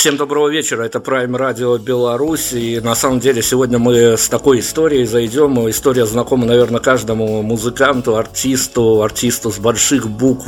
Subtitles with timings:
[0.00, 4.60] Всем доброго вечера, это Prime Radio Беларусь, и на самом деле сегодня мы с такой
[4.60, 10.46] историей зайдем, история знакома, наверное, каждому музыканту, артисту, артисту с больших букв,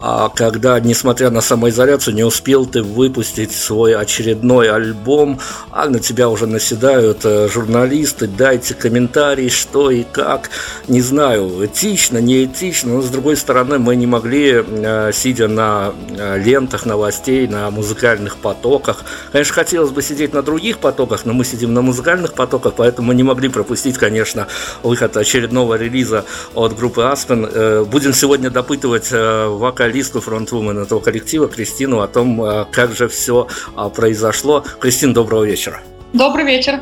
[0.00, 5.38] а когда, несмотря на самоизоляцию, не успел ты выпустить свой очередной альбом,
[5.70, 10.50] а на тебя уже наседают э, журналисты, дайте комментарий, что и как,
[10.88, 15.92] не знаю, этично, не этично, но с другой стороны мы не могли, э, сидя на
[16.08, 19.04] э, лентах новостей, на музыкальных потоках, потоках.
[19.32, 23.14] Конечно, хотелось бы сидеть на других потоках, но мы сидим на музыкальных потоках, поэтому мы
[23.14, 24.46] не могли пропустить, конечно,
[24.82, 26.24] выход очередного релиза
[26.54, 27.50] от группы Aspen.
[27.52, 33.08] Э, будем сегодня допытывать э, вокалистку фронтвумен этого коллектива Кристину о том, э, как же
[33.08, 33.46] все
[33.94, 34.64] произошло.
[34.80, 35.80] Кристина, доброго вечера.
[36.12, 36.80] Добрый вечер.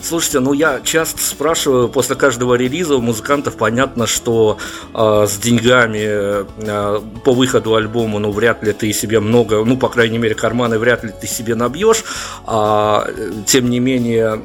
[0.00, 4.58] Слушайте, ну я часто спрашиваю после каждого релиза у музыкантов, понятно, что
[4.94, 9.88] э, с деньгами э, по выходу альбома, ну вряд ли ты себе много, ну по
[9.88, 12.04] крайней мере карманы вряд ли ты себе набьешь,
[12.46, 13.08] а
[13.46, 14.40] тем не менее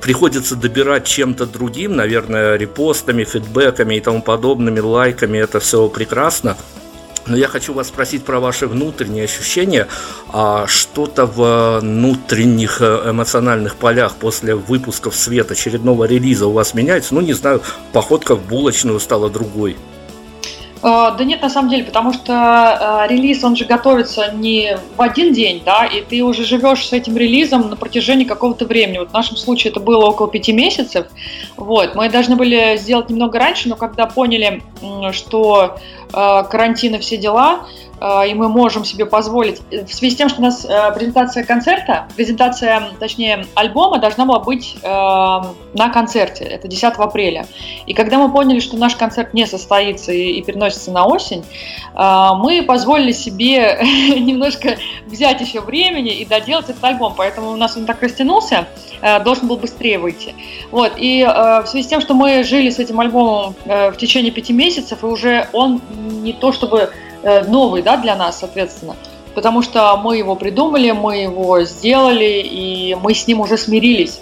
[0.00, 6.56] приходится добирать чем-то другим, наверное, репостами, фидбэками и тому подобными, лайками, это все прекрасно.
[7.26, 9.88] Но я хочу вас спросить про ваши внутренние ощущения.
[10.32, 16.74] А что-то в внутренних э, эмоциональных полях после выпуска в свет очередного релиза у вас
[16.74, 17.14] меняется?
[17.14, 17.62] Ну, не знаю,
[17.92, 19.76] походка в булочную стала другой.
[20.82, 25.02] Э, да нет, на самом деле, потому что э, релиз, он же готовится не в
[25.02, 28.98] один день, да, и ты уже живешь с этим релизом на протяжении какого-то времени.
[28.98, 31.06] Вот в нашем случае это было около пяти месяцев.
[31.56, 34.62] Вот, мы должны были сделать немного раньше, но когда поняли,
[35.12, 35.78] что
[36.16, 37.66] э, карантин и все дела,
[38.00, 42.06] и мы можем себе позволить, в связи с тем, что у нас э, презентация концерта,
[42.14, 47.46] презентация, точнее, альбома должна была быть э, на концерте, это 10 апреля.
[47.86, 51.44] И когда мы поняли, что наш концерт не состоится и, переносится на осень,
[51.94, 54.76] мы позволили себе немножко
[55.06, 58.68] взять еще времени и доделать этот альбом, поэтому у нас он так растянулся,
[59.24, 60.34] должен был быстрее выйти.
[60.70, 64.52] Вот, и в связи с тем, что мы жили с этим альбомом в течение пяти
[64.52, 65.80] месяцев, и уже он
[66.22, 67.05] не то чтобы Э,
[67.46, 68.96] новый да, для нас, соответственно.
[69.34, 74.20] Потому что мы его придумали, мы его сделали, и мы с ним уже смирились.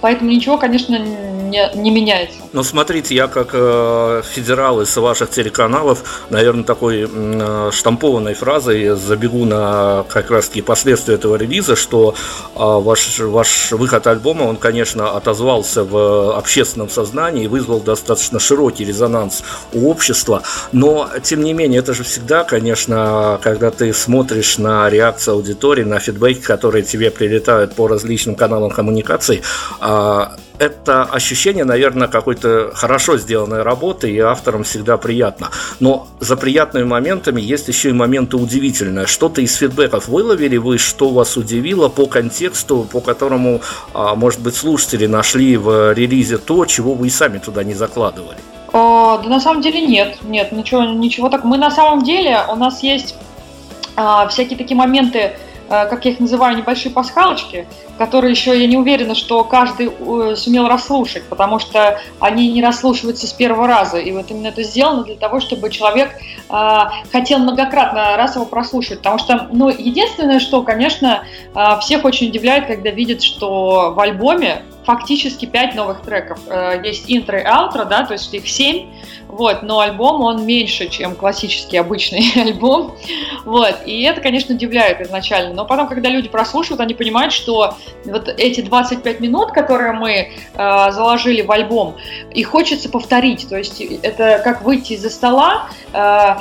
[0.00, 2.41] Поэтому ничего, конечно, не, не меняется.
[2.52, 9.46] Ну, смотрите, я как э, федерал из ваших телеканалов, наверное, такой э, штампованной фразой забегу
[9.46, 12.14] на как раз-таки последствия этого релиза, что
[12.54, 18.84] э, ваш, ваш выход альбома, он, конечно, отозвался в общественном сознании и вызвал достаточно широкий
[18.84, 24.90] резонанс у общества, но, тем не менее, это же всегда, конечно, когда ты смотришь на
[24.90, 29.40] реакцию аудитории, на фидбэки, которые тебе прилетают по различным каналам коммуникации,
[29.80, 30.26] э,
[30.62, 32.41] это ощущение, наверное, какой-то
[32.74, 35.50] хорошо сделанной работы, и авторам всегда приятно.
[35.80, 39.06] Но за приятными моментами есть еще и моменты удивительные.
[39.06, 43.60] Что-то из фидбэков выловили вы, что вас удивило по контексту, по которому,
[43.94, 48.38] а, может быть, слушатели нашли в релизе то, чего вы и сами туда не закладывали?
[48.72, 51.44] О, да на самом деле нет, нет, ничего, ничего так.
[51.44, 53.14] Мы на самом деле, у нас есть
[53.96, 55.32] а, всякие такие моменты,
[55.72, 57.66] Э, как я их называю, небольшие пасхалочки,
[58.02, 63.28] которые еще я не уверена, что каждый э, сумел расслушать, потому что они не расслушиваются
[63.28, 63.98] с первого раза.
[63.98, 66.10] И вот именно это сделано для того, чтобы человек
[66.50, 66.78] э,
[67.12, 68.98] хотел многократно раз его прослушать.
[68.98, 71.22] Потому что, ну, единственное, что, конечно,
[71.54, 76.40] э, всех очень удивляет, когда видят, что в альбоме фактически 5 новых треков.
[76.48, 78.86] Э, есть интро и аутро, да, то есть их 7,
[79.28, 82.94] вот, но альбом, он меньше, чем классический обычный альбом,
[83.44, 88.28] вот, и это, конечно, удивляет изначально, но потом, когда люди прослушивают, они понимают, что вот
[88.28, 91.96] эти 25 минут, которые мы э, заложили в альбом,
[92.32, 96.36] их хочется повторить, то есть это как выйти из-за стола, э,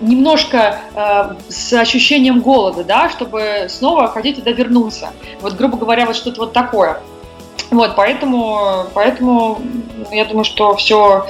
[0.00, 5.10] немножко э, с ощущением голода, да, чтобы снова хотеть туда вернуться.
[5.40, 7.00] Вот, грубо говоря, вот что-то вот такое.
[7.70, 9.60] Вот, поэтому, поэтому
[10.12, 11.26] я думаю, что все,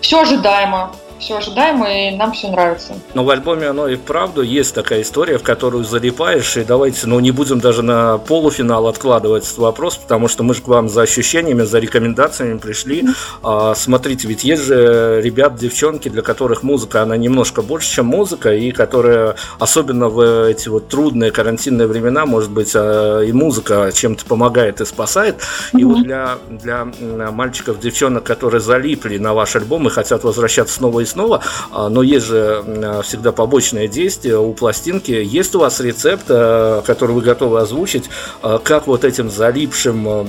[0.00, 0.92] все ожидаемо
[1.24, 2.94] все ожидаемо, и нам все нравится.
[3.14, 7.18] Но в альбоме оно и вправду есть такая история, в которую залипаешь, и давайте, ну,
[7.18, 11.02] не будем даже на полуфинал откладывать этот вопрос, потому что мы же к вам за
[11.02, 13.04] ощущениями, за рекомендациями пришли.
[13.42, 18.52] А, смотрите, ведь есть же ребят, девчонки, для которых музыка, она немножко больше, чем музыка,
[18.54, 24.26] и которые, особенно в эти вот трудные карантинные времена, может быть, а, и музыка чем-то
[24.26, 25.36] помогает и спасает.
[25.36, 25.80] Mm-hmm.
[25.80, 26.84] И вот для, для
[27.30, 31.40] мальчиков, девчонок, которые залипли на ваш альбом и хотят возвращаться снова и снова,
[31.70, 35.12] а, но есть же а, всегда побочное действие у пластинки.
[35.12, 38.10] Есть у вас рецепт, а, который вы готовы озвучить,
[38.42, 40.28] как вот этим залипшим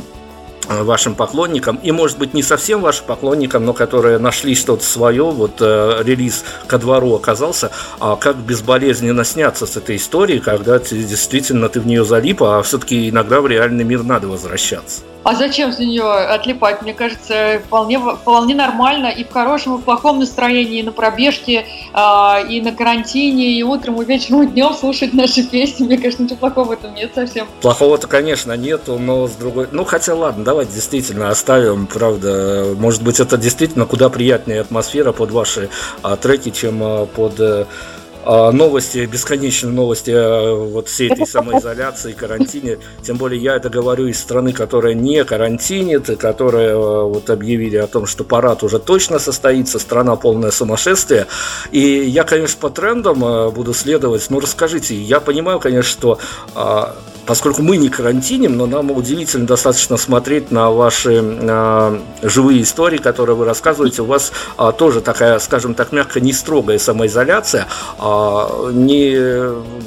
[0.67, 5.57] вашим поклонникам, и, может быть, не совсем вашим поклонникам, но которые нашли что-то свое, вот
[5.59, 11.69] э, релиз ко двору оказался, а как безболезненно сняться с этой историей, когда ты, действительно
[11.69, 15.03] ты в нее залип, а все-таки иногда в реальный мир надо возвращаться.
[15.25, 16.83] А зачем с нее отлипать?
[16.83, 21.65] Мне кажется, вполне, вполне нормально и в хорошем, и в плохом настроении, и на пробежке,
[21.95, 25.85] э, и на карантине, и утром, и вечером, и днем слушать наши песни.
[25.85, 27.47] Мне кажется, ничего плохого в этом нет совсем.
[27.61, 29.67] Плохого-то, конечно, нету, но с другой...
[29.71, 32.75] Ну, хотя, ладно, давайте действительно оставим, правда.
[32.77, 35.69] Может быть, это действительно куда приятнее атмосфера под ваши
[36.03, 37.67] а, треки, чем а, под...
[38.25, 40.11] А, а, новости, бесконечные новости
[40.71, 42.79] вот всей этой самоизоляции, карантине.
[43.03, 47.87] Тем более я это говорю из страны, которая не карантинит, которая а, вот объявили о
[47.87, 51.27] том, что парад уже точно состоится, страна полное сумасшествие.
[51.71, 54.25] И я, конечно, по трендам а, буду следовать.
[54.29, 56.19] Ну, расскажите, я понимаю, конечно, что
[57.25, 63.35] поскольку мы не карантиним, но нам удивительно достаточно смотреть на ваши э, живые истории, которые
[63.35, 64.03] вы рассказываете.
[64.03, 67.67] У вас э, тоже такая, скажем так, мягко не строгая самоизоляция.
[67.99, 69.15] Э, не,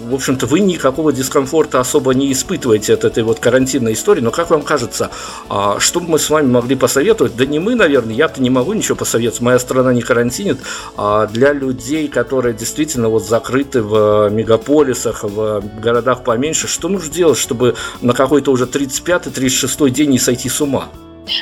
[0.09, 4.21] в общем-то, вы никакого дискомфорта особо не испытываете от этой вот карантинной истории.
[4.21, 5.11] Но как вам кажется,
[5.49, 7.37] э, что бы мы с вами могли посоветовать?
[7.37, 9.42] Да не мы, наверное, я-то не могу ничего посоветовать.
[9.42, 10.59] Моя страна не карантинит.
[10.97, 17.27] А для людей, которые действительно вот закрыты в мегаполисах, в городах поменьше, что нужно делать?
[17.28, 20.85] Делать, чтобы на какой-то уже 35-36 день не сойти с ума?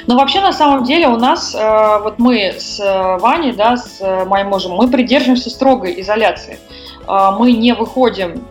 [0.08, 4.00] Ну, вообще, на самом деле, у нас, э, вот мы с э, Ваней, да, с
[4.00, 6.58] э, моим мужем, мы придерживаемся строгой изоляции.
[7.08, 8.44] Э, мы не выходим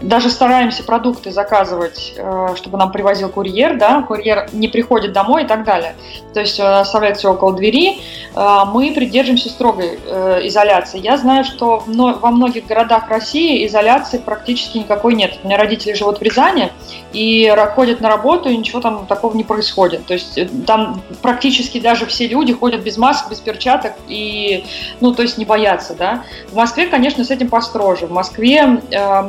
[0.00, 5.46] даже стараемся продукты заказывать, э, чтобы нам привозил курьер, да, курьер не приходит домой и
[5.46, 5.94] так далее.
[6.34, 7.98] То есть э, оставляет все около двери.
[8.34, 9.98] Э, мы придерживаемся строгой
[10.46, 10.98] изоляции.
[10.98, 15.38] Я знаю, что во многих городах России изоляции практически никакой нет.
[15.42, 16.72] У меня родители живут в Рязани
[17.12, 20.06] и ходят на работу, и ничего там такого не происходит.
[20.06, 24.64] То есть там практически даже все люди ходят без масок, без перчаток и,
[25.00, 26.24] ну, то есть не боятся, да.
[26.50, 28.06] В Москве, конечно, с этим построже.
[28.06, 28.80] В Москве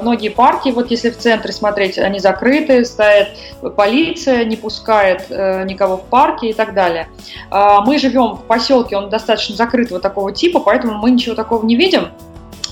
[0.01, 3.29] многие парки, вот если в центре смотреть, они закрыты, стоит
[3.75, 7.09] полиция, не пускает э, никого в парке и так далее.
[7.49, 11.75] Э, мы живем в поселке, он достаточно закрытого такого типа, поэтому мы ничего такого не
[11.75, 12.09] видим.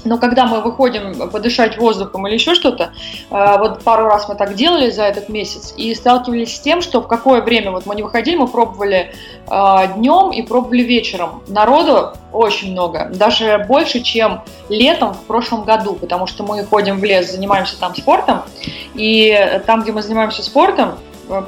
[0.08, 2.92] Но когда мы выходим подышать воздухом или еще что-то,
[3.30, 7.02] э, вот пару раз мы так делали за этот месяц и сталкивались с тем, что
[7.02, 9.14] в какое время вот мы не выходили, мы пробовали
[9.50, 11.44] э, днем и пробовали вечером.
[11.48, 17.04] Народу очень много, даже больше, чем летом в прошлом году, потому что мы ходим в
[17.04, 18.44] лес, занимаемся там спортом,
[18.94, 20.98] и там, где мы занимаемся спортом,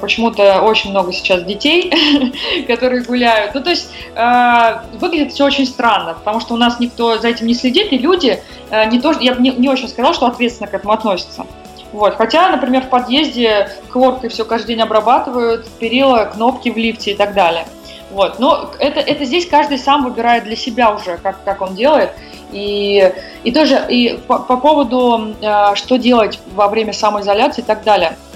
[0.00, 1.92] почему-то очень много сейчас детей,
[2.66, 3.54] которые гуляют.
[3.54, 7.46] Ну, то есть э, выглядит все очень странно, потому что у нас никто за этим
[7.46, 10.68] не следит, и люди э, не то, я бы не, не очень сказала, что ответственно
[10.68, 11.46] к этому относятся.
[11.92, 12.14] Вот.
[12.16, 17.34] Хотя, например, в подъезде хлоркой все каждый день обрабатывают, перила, кнопки в лифте и так
[17.34, 17.66] далее.
[18.10, 18.38] Вот.
[18.38, 22.10] Но это, это здесь каждый сам выбирает для себя уже, как, как он делает.
[22.52, 23.12] И,
[23.44, 28.16] и тоже и по, по поводу, э, что делать во время самоизоляции и так далее–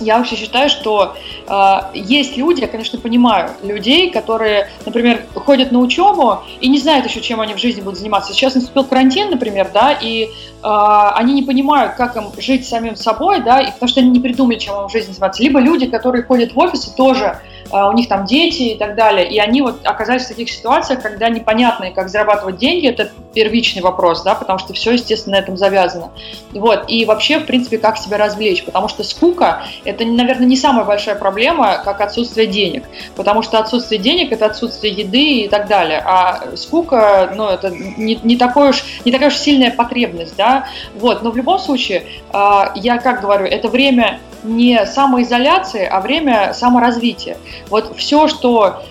[0.00, 5.80] я вообще считаю, что э, есть люди, я, конечно, понимаю людей, которые, например, ходят на
[5.80, 8.32] учебу и не знают еще, чем они в жизни будут заниматься.
[8.32, 10.28] Сейчас наступил карантин, например, да, и э,
[10.62, 14.58] они не понимают, как им жить самим собой, да, и потому что они не придумали,
[14.58, 15.42] чем им в жизни заниматься.
[15.42, 19.28] Либо люди, которые ходят в офисы, тоже а, у них там дети и так далее.
[19.28, 24.22] И они вот оказались в таких ситуациях, когда непонятно, как зарабатывать деньги, это первичный вопрос,
[24.22, 26.10] да, потому что все, естественно, на этом завязано.
[26.52, 26.84] Вот.
[26.88, 31.16] И вообще, в принципе, как себя развлечь, потому что скука– это, наверное, не самая большая
[31.16, 32.84] проблема, как отсутствие денег,
[33.16, 38.18] потому что отсутствие денег– это отсутствие еды и так далее, а скука, ну, это не,
[38.22, 41.22] не, такой уж, не такая уж сильная потребность, да, вот.
[41.22, 47.38] Но в любом случае, а, я как говорю, это время не самоизоляции, а время саморазвития.
[47.70, 48.82] Вот все, что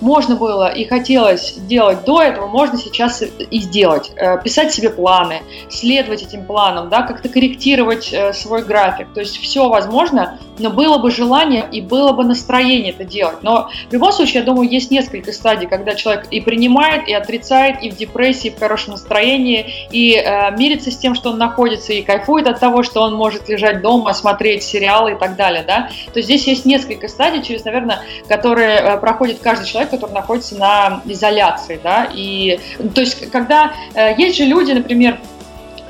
[0.00, 4.12] можно было и хотелось делать до этого, можно сейчас и сделать.
[4.16, 9.08] Э, писать себе планы, следовать этим планам, да, как-то корректировать э, свой график.
[9.14, 13.42] То есть все возможно, но было бы желание и было бы настроение это делать.
[13.42, 17.82] Но в любом случае, я думаю, есть несколько стадий, когда человек и принимает, и отрицает,
[17.82, 21.92] и в депрессии, и в хорошем настроении, и э, мирится с тем, что он находится,
[21.92, 25.64] и кайфует от того, что он может лежать дома, смотреть сериалы и так далее.
[25.66, 25.90] Да?
[26.12, 30.56] То есть здесь есть несколько стадий, через, наверное, которые э, проходит каждый человек, который находится
[30.56, 32.60] на изоляции, да, и,
[32.94, 35.18] то есть, когда э, есть же люди, например,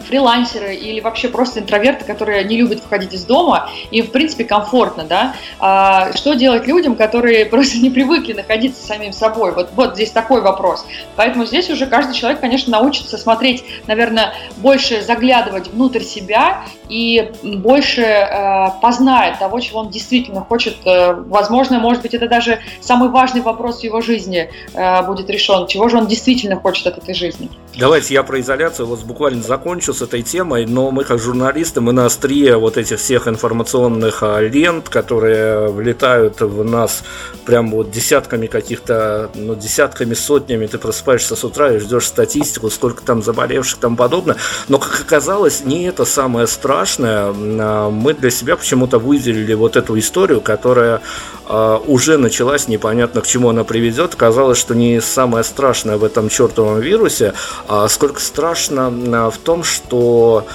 [0.09, 5.05] фрилансеры или вообще просто интроверты, которые не любят выходить из дома, им, в принципе, комфортно,
[5.05, 5.35] да.
[5.61, 9.53] А что делать людям, которые просто не привыкли находиться самим собой?
[9.53, 10.85] Вот, вот здесь такой вопрос.
[11.17, 18.03] Поэтому здесь уже каждый человек, конечно, научится смотреть, наверное, больше заглядывать внутрь себя и больше
[18.03, 20.77] э, познает того, чего он действительно хочет.
[20.85, 25.67] Э, возможно, может быть, это даже самый важный вопрос в его жизни э, будет решен.
[25.67, 27.49] Чего же он действительно хочет от этой жизни?
[27.79, 31.93] Давайте я про изоляцию вот буквально закончу с этой темой, но мы как журналисты, мы
[31.93, 37.05] на острие вот этих всех информационных а, лент, которые влетают в нас
[37.47, 43.01] прям вот десятками каких-то, ну, десятками, сотнями, ты просыпаешься с утра и ждешь статистику, сколько
[43.05, 44.37] там заболевших, там подобное.
[44.67, 47.33] Но, как оказалось, не это самое страшное.
[47.33, 51.01] А, мы для себя почему-то выделили вот эту историю, которая
[51.47, 54.17] а, уже началась, непонятно к чему она приведет.
[54.17, 57.35] Казалось, что не самое страшное в этом чертовом вирусе,
[57.89, 58.91] сколько страшно
[59.31, 60.47] в том, что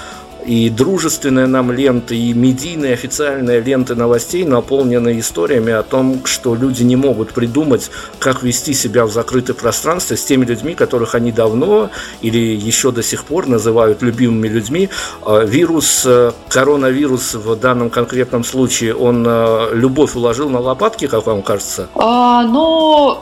[0.46, 6.82] и дружественные нам ленты, и медийные официальные ленты новостей наполнены историями о том, что люди
[6.82, 11.90] не могут придумать, как вести себя в закрытом пространстве с теми людьми, которых они давно
[12.20, 14.88] или еще до сих пор называют любимыми людьми.
[15.22, 21.26] А, вирус, э, коронавирус в данном конкретном случае, он э, любовь уложил на лопатки, как
[21.26, 21.88] вам кажется?
[21.94, 23.18] А, ну,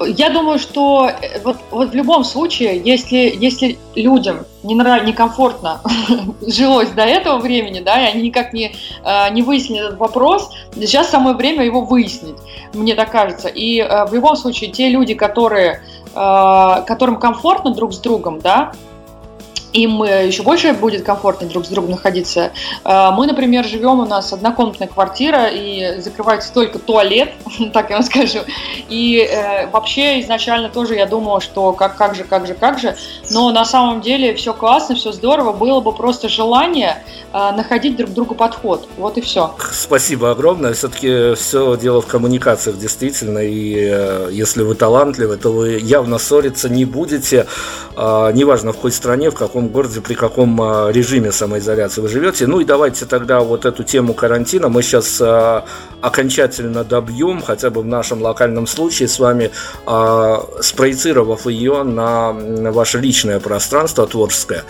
[0.00, 5.04] я думаю, что э, вот, вот в любом случае, если, если людям не нрав...
[5.04, 5.80] некомфортно
[6.46, 11.10] жилось до этого времени, да, и они никак не, э, не выяснили этот вопрос, сейчас
[11.10, 12.36] самое время его выяснить,
[12.72, 13.48] мне так кажется.
[13.48, 15.82] И э, в любом случае, те люди, которые,
[16.14, 18.72] э, которым комфортно друг с другом, да,
[19.74, 22.52] им э, еще больше будет комфортно друг с другом находиться.
[22.84, 27.32] Э, мы, например, живем, у нас однокомнатная квартира, и закрывается только туалет,
[27.72, 28.38] так я вам скажу.
[28.88, 32.96] И э, вообще изначально тоже я думала, что как, как же, как же, как же.
[33.30, 35.52] Но на самом деле все классно, все здорово.
[35.52, 37.02] Было бы просто желание
[37.32, 38.88] э, находить друг другу подход.
[38.96, 39.54] Вот и все.
[39.72, 40.72] Спасибо огромное.
[40.74, 43.40] Все-таки все дело в коммуникациях, действительно.
[43.40, 47.46] И э, если вы талантливы, то вы явно ссориться не будете.
[47.96, 52.08] Э, неважно в какой стране, в каком каком городе, при каком а, режиме самоизоляции вы
[52.08, 52.46] живете.
[52.46, 55.64] Ну и давайте тогда вот эту тему карантина мы сейчас а,
[56.00, 59.50] окончательно добьем, хотя бы в нашем локальном случае с вами,
[59.86, 62.32] а, спроецировав ее на
[62.72, 64.64] ваше личное пространство творческое.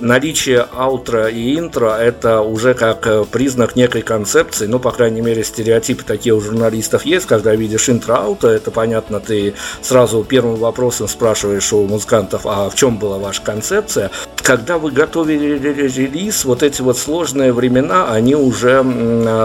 [0.00, 5.44] Наличие аутро и интро– это уже как э, признак некой концепции, ну, по крайней мере,
[5.44, 11.72] стереотипы такие у журналистов есть, когда видишь интро-аутро, это понятно, ты сразу первым вопросом спрашиваешь
[11.72, 14.03] у музыкантов, а в чем была ваша концепция,
[14.36, 18.84] когда вы готовили релиз, вот эти вот сложные времена, они уже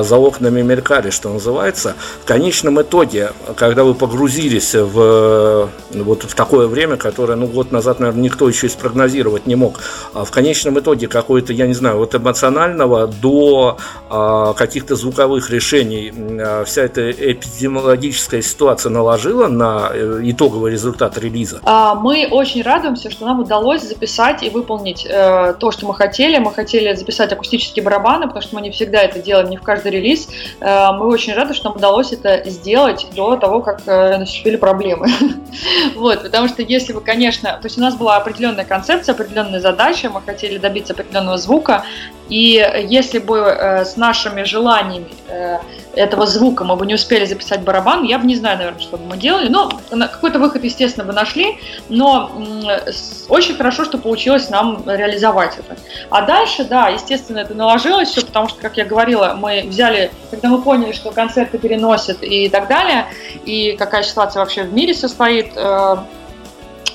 [0.04, 1.96] за окнами мелькали, что называется.
[2.22, 8.00] В конечном итоге, когда вы погрузились в, вот в такое время, которое, ну, год назад,
[8.00, 9.80] наверное, никто еще и спрогнозировать не мог,
[10.14, 13.78] а в конечном итоге какой-то, я не знаю, вот эмоционального до
[14.10, 21.62] а, каких-то звуковых решений а, вся эта эпидемиологическая ситуация наложила на э, итоговый результат релиза?
[22.02, 26.38] Мы очень радуемся, что нам удалось записать выполнить э, то, что мы хотели.
[26.38, 29.92] Мы хотели записать акустические барабаны, потому что мы не всегда это делаем, не в каждый
[29.92, 30.30] релиз.
[30.62, 35.08] Э, мы очень рады, что нам удалось это сделать до того, как э, наступили проблемы.
[35.96, 40.10] вот, потому что если бы, конечно, то есть у нас была определенная концепция, определенная задача,
[40.10, 41.84] мы хотели добиться определенного звука,
[42.30, 45.58] и если бы э, с нашими желаниями э,
[45.96, 49.06] этого звука мы бы не успели записать барабан, я бы не знаю, наверное, что бы
[49.06, 49.50] мы делали.
[49.50, 51.58] Но какой-то выход, естественно, бы нашли,
[51.90, 52.32] но
[52.68, 52.92] э,
[53.30, 55.76] очень хорошо, что получилось нам реализовать это.
[56.12, 60.50] А дальше, да, естественно, это наложилось все, потому что, как я говорила, мы взяли, когда
[60.50, 63.08] мы поняли, что концерты переносят и так далее,
[63.46, 65.98] и какая ситуация вообще в мире состоит, э,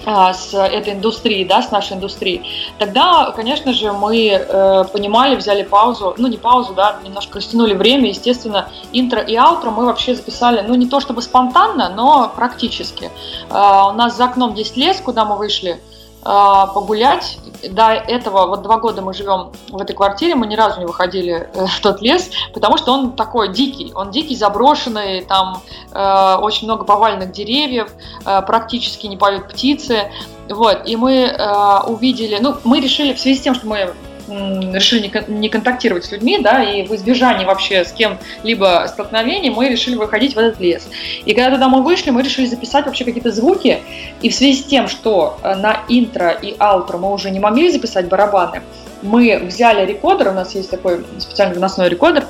[0.04, 2.46] с этой индустрией, да, с нашей индустрией,
[2.78, 8.08] тогда, конечно же, мы э, понимали, взяли паузу, ну не паузу, да, немножко растянули время,
[8.08, 13.10] естественно, интро и аутро мы вообще записали, ну не то чтобы спонтанно, но практически.
[13.50, 15.93] Э, у нас за окном есть лес, куда мы вышли, а,
[16.24, 17.38] погулять.
[17.70, 21.48] До этого, вот два года мы живем в этой квартире, мы ни разу не выходили
[21.54, 26.66] э, в тот лес, потому что он такой дикий, он дикий, заброшенный, там э, очень
[26.66, 27.92] много поваленных деревьев,
[28.24, 30.10] э, практически не поют птицы.
[30.48, 33.94] Вот, и мы э, увидели, ну, мы решили, в связи с тем, что мы
[34.28, 39.96] решили не контактировать с людьми, да, и в избежании вообще с кем-либо столкновений мы решили
[39.96, 40.88] выходить в этот лес.
[41.24, 43.80] И когда туда мы вышли, мы решили записать вообще какие-то звуки,
[44.22, 47.70] и в связи с тем, что э, на интро и аутро мы уже не могли
[47.70, 48.62] записать барабаны,
[49.02, 52.26] мы взяли рекордер, у нас есть такой специальный выносной рекордер,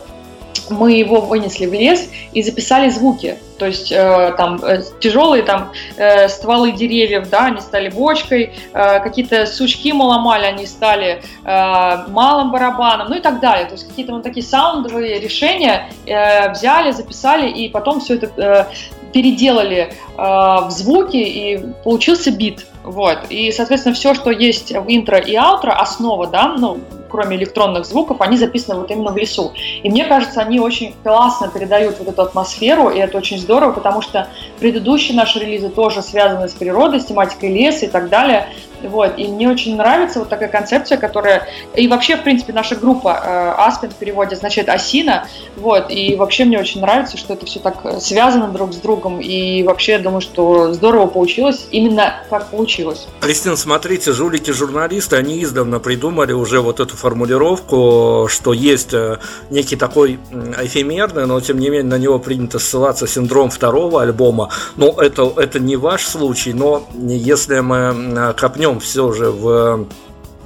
[0.71, 3.39] мы его вынесли в лес и записали звуки.
[3.59, 9.01] То есть э, там э, тяжелые там э, стволы деревьев, да, они стали бочкой, э,
[9.01, 13.67] какие-то сучки мы ломали, они стали э, малым барабаном, ну и так далее.
[13.67, 18.65] То есть какие-то вот такие саундовые решения э, взяли, записали и потом все это э,
[19.13, 22.67] переделали э, в звуки и получился бит.
[22.83, 23.19] Вот.
[23.31, 26.81] И, соответственно, все, что есть в интро и аутро, основа, да, ну,
[27.15, 29.53] кроме электронных звуков, они записаны вот именно в лесу.
[29.85, 34.03] И мне кажется, они очень классно передают вот эту атмосферу, и это очень здорово, потому
[34.03, 34.27] что
[34.59, 38.49] предыдущие наши релизы тоже связаны с природой, с тематикой леса и так далее.
[38.83, 39.15] Вот.
[39.17, 41.49] И мне очень нравится вот такая концепция, которая...
[41.75, 45.27] И вообще, в принципе, наша группа э, Аспен в переводе означает осина.
[45.57, 45.91] Вот.
[45.91, 49.21] И вообще мне очень нравится, что это все так связано друг с другом.
[49.21, 53.07] И вообще, я думаю, что здорово получилось, именно как получилось.
[53.21, 59.19] Кристина, смотрите, жулики-журналисты, они издавна придумали уже вот эту формулировку, что есть э,
[59.51, 60.19] некий такой
[60.63, 64.49] эфемерный, но тем не менее на него принято ссылаться синдром второго альбома.
[64.77, 69.87] Но это, это не ваш случай, но если мы копнем все же в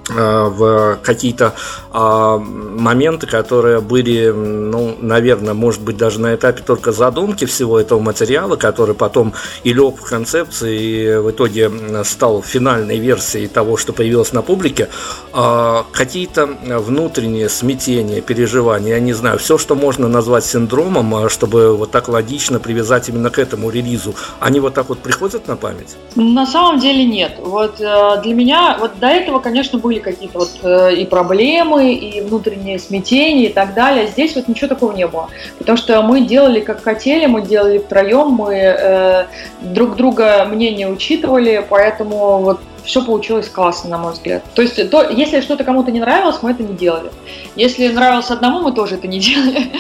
[0.09, 1.55] в какие-то
[1.91, 8.01] а, моменты, которые были, ну, наверное, может быть, даже на этапе только задумки всего этого
[8.01, 9.33] материала, который потом
[9.65, 11.71] и лег в концепции, и в итоге
[12.05, 14.89] стал финальной версией того, что появилось на публике,
[15.33, 21.77] а, какие-то внутренние смятения, переживания, я не знаю, все, что можно назвать синдромом, а, чтобы
[21.77, 25.97] вот так логично привязать именно к этому релизу, они вот так вот приходят на память?
[26.15, 27.37] На самом деле нет.
[27.39, 31.93] Вот э, для меня, вот до этого, конечно, были были какие-то вот э, и проблемы,
[31.93, 34.07] и внутренние смятения и так далее.
[34.07, 35.29] Здесь вот ничего такого не было.
[35.59, 39.27] Потому что мы делали как хотели, мы делали втроем, мы э,
[39.61, 44.43] друг друга мнение учитывали, поэтому вот все получилось классно, на мой взгляд.
[44.55, 47.11] То есть, то, если что-то кому-то не нравилось, мы это не делали.
[47.55, 49.71] Если нравилось одному, мы тоже это не делали.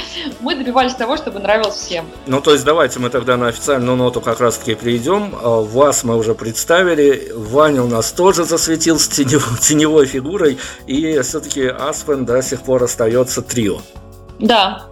[0.41, 2.05] Мы добивались того, чтобы нравилось всем.
[2.27, 5.35] Ну, то есть, давайте мы тогда на официальную ноту как раз-таки перейдем.
[5.43, 7.33] А, вас мы уже представили.
[7.35, 10.59] Ваня у нас тоже засветился теневой, теневой фигурой.
[10.87, 13.79] И все-таки Аспен до сих пор остается трио.
[14.39, 14.85] Да.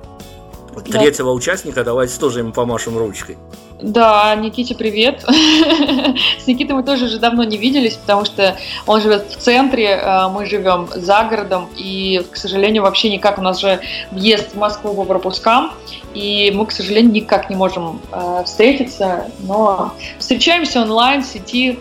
[0.87, 1.35] Третьего да.
[1.35, 3.37] участника давайте тоже ему помашем ручкой.
[3.81, 5.23] Да, Никите привет.
[6.39, 10.31] С Никитой мы тоже уже давно не виделись, потому что он живет в центре, а
[10.31, 14.95] мы живем за городом, и, к сожалению, вообще никак у нас же въезд в Москву
[14.95, 15.73] по пропускам,
[16.15, 21.79] и мы, к сожалению, никак не можем э, встретиться, но встречаемся онлайн, в сети,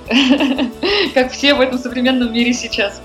[1.13, 3.01] как все в этом современном мире сейчас.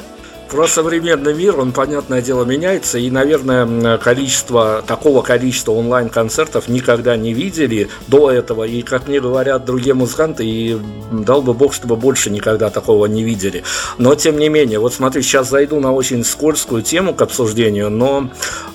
[0.51, 7.33] Про современный мир, он, понятное дело, меняется, и, наверное, количество, такого количества онлайн-концертов никогда не
[7.33, 10.77] видели до этого, и, как мне говорят другие музыканты, и
[11.13, 13.63] дал бы бог, чтобы больше никогда такого не видели.
[13.99, 18.31] Но, тем не менее, вот смотри, сейчас зайду на очень скользкую тему к обсуждению, но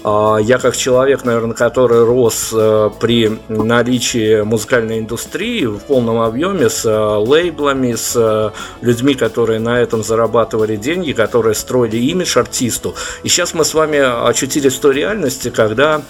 [0.06, 6.70] э, я как человек, наверное, который рос э, при наличии музыкальной индустрии в полном объеме
[6.70, 12.94] с э, лейблами, с э, людьми, которые на этом зарабатывали деньги, которые строили имидж артисту.
[13.24, 14.00] И сейчас мы с вами
[14.30, 16.02] очутились в той реальности, когда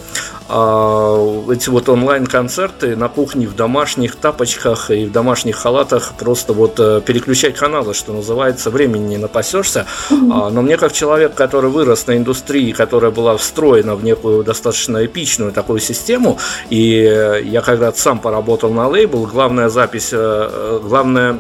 [0.50, 6.80] э, эти вот онлайн-концерты на кухне в домашних тапочках и в домашних халатах просто вот
[6.80, 9.86] э, переключать каналы, что называется, времени не напасешься.
[10.12, 15.06] А, но мне как человек, который вырос на индустрии, которая была встроена в некую достаточно
[15.06, 16.38] эпичную такую систему,
[16.70, 21.38] и я когда-то сам поработал на лейбл, главная запись, э, э, главная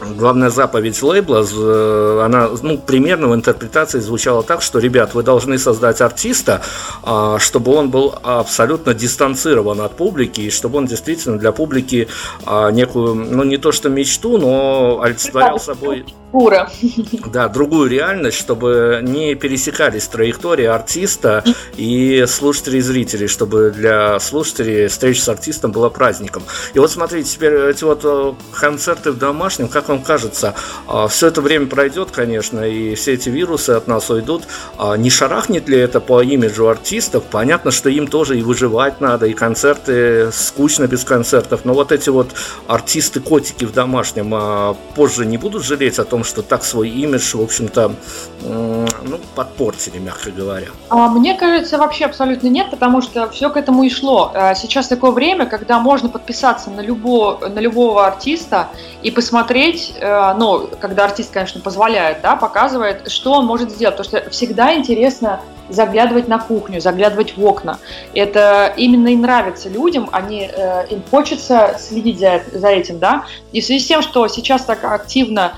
[0.00, 5.58] главная заповедь лейбла, э, она ну, примерно в интерпретации звучала так, что, ребят, вы должны
[5.58, 6.62] создать артиста,
[7.02, 12.08] а, чтобы он был абсолютно дистанцирован от публики, и чтобы он действительно для публики
[12.44, 16.04] а, некую, ну не то что мечту, но олицетворял собой
[16.36, 16.68] Ура.
[17.32, 21.42] Да, другую реальность, чтобы не пересекались траектории артиста
[21.78, 26.42] и слушателей и зрителей, чтобы для слушателей встреча с артистом была праздником.
[26.74, 30.54] И вот смотрите, теперь эти вот э, концерты в домашнем, как вам кажется,
[30.86, 34.42] а, все это время пройдет, конечно, и все эти вирусы от нас уйдут.
[34.76, 37.24] А не шарахнет ли это по имиджу артистов?
[37.30, 42.10] Понятно, что им тоже и выживать надо, и концерты скучно без концертов, но вот эти
[42.10, 42.32] вот
[42.66, 47.42] артисты-котики в домашнем а, позже не будут жалеть о том, что так свой имидж, в
[47.42, 47.92] общем-то,
[48.42, 50.66] ну, подпортили, мягко говоря?
[50.88, 54.30] А, мне кажется, вообще абсолютно нет, потому что все к этому и шло.
[54.34, 58.68] А, сейчас такое время, когда можно подписаться на, любого, на любого артиста
[59.02, 63.96] и посмотреть, э, ну, когда артист, конечно, позволяет, да, показывает, что он может сделать.
[63.96, 67.78] Потому что всегда интересно заглядывать на кухню, заглядывать в окна.
[68.14, 73.24] Это именно и нравится людям, они, э, им хочется следить за, за этим, да.
[73.52, 75.54] И в связи с тем, что сейчас так активно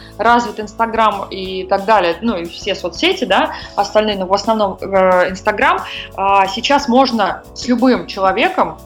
[0.48, 5.30] развит Инстаграм и так далее, ну и все соцсети, да, остальные, но в основном э,
[5.30, 8.78] Инстаграм, э, сейчас можно с любым человеком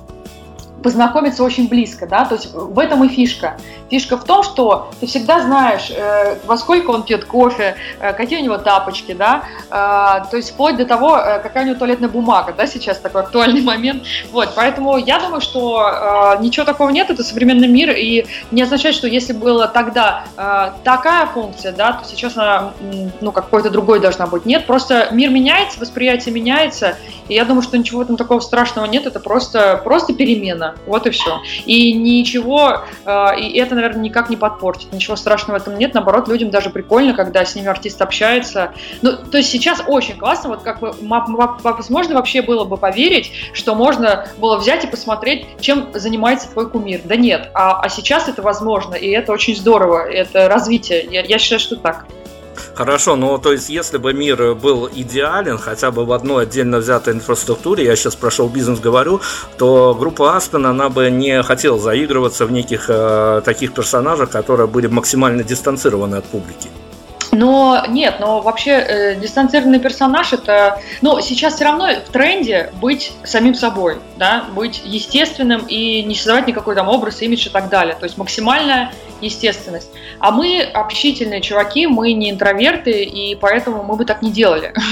[0.83, 3.57] познакомиться очень близко, да, то есть в этом и фишка.
[3.93, 8.41] Фишка в том, что ты всегда знаешь, э, во сколько он пьет кофе, э, какие
[8.41, 12.09] у него тапочки, да, э, то есть вплоть до того, э, какая у него туалетная
[12.09, 17.11] бумага, да, сейчас такой актуальный момент, вот, поэтому я думаю, что э, ничего такого нет,
[17.11, 22.09] это современный мир, и не означает, что если была тогда э, такая функция, да, то
[22.09, 22.73] сейчас она,
[23.21, 26.97] ну, какой-то другой должна быть, нет, просто мир меняется, восприятие меняется,
[27.29, 31.11] и я думаю, что ничего этом такого страшного нет, это просто, просто перемена, вот и
[31.11, 31.43] все.
[31.67, 34.93] И ничего, э, и это, наверное, никак не подпортит.
[34.93, 35.95] Ничего страшного в этом нет.
[35.95, 38.73] Наоборот, людям даже прикольно, когда с ними артист общается.
[39.03, 43.75] Ну, то есть сейчас очень классно, вот как бы возможно вообще было бы поверить, что
[43.75, 47.01] можно было взять и посмотреть, чем занимается твой кумир.
[47.05, 51.07] Да нет, а, а сейчас это возможно, и это очень здорово, это развитие.
[51.11, 52.07] Я, я считаю, что так.
[52.75, 57.15] Хорошо, ну то есть если бы мир был идеален, хотя бы в одной отдельно взятой
[57.15, 59.21] инфраструктуре, я сейчас про шоу-бизнес говорю,
[59.59, 64.87] то группа Аспен, она бы не хотела заигрываться в неких э, таких персонажах, которые были
[64.87, 66.69] максимально дистанцированы от публики.
[67.33, 73.13] Но нет, но вообще э, дистанцированный персонаж это, ну сейчас все равно в тренде быть
[73.25, 77.97] самим собой, да, быть естественным и не создавать никакой там образ, имидж и так далее.
[77.99, 78.93] То есть максимальная
[79.23, 79.91] естественность.
[80.19, 84.75] А мы общительные чуваки, мы не интроверты, и поэтому мы бы так не делали.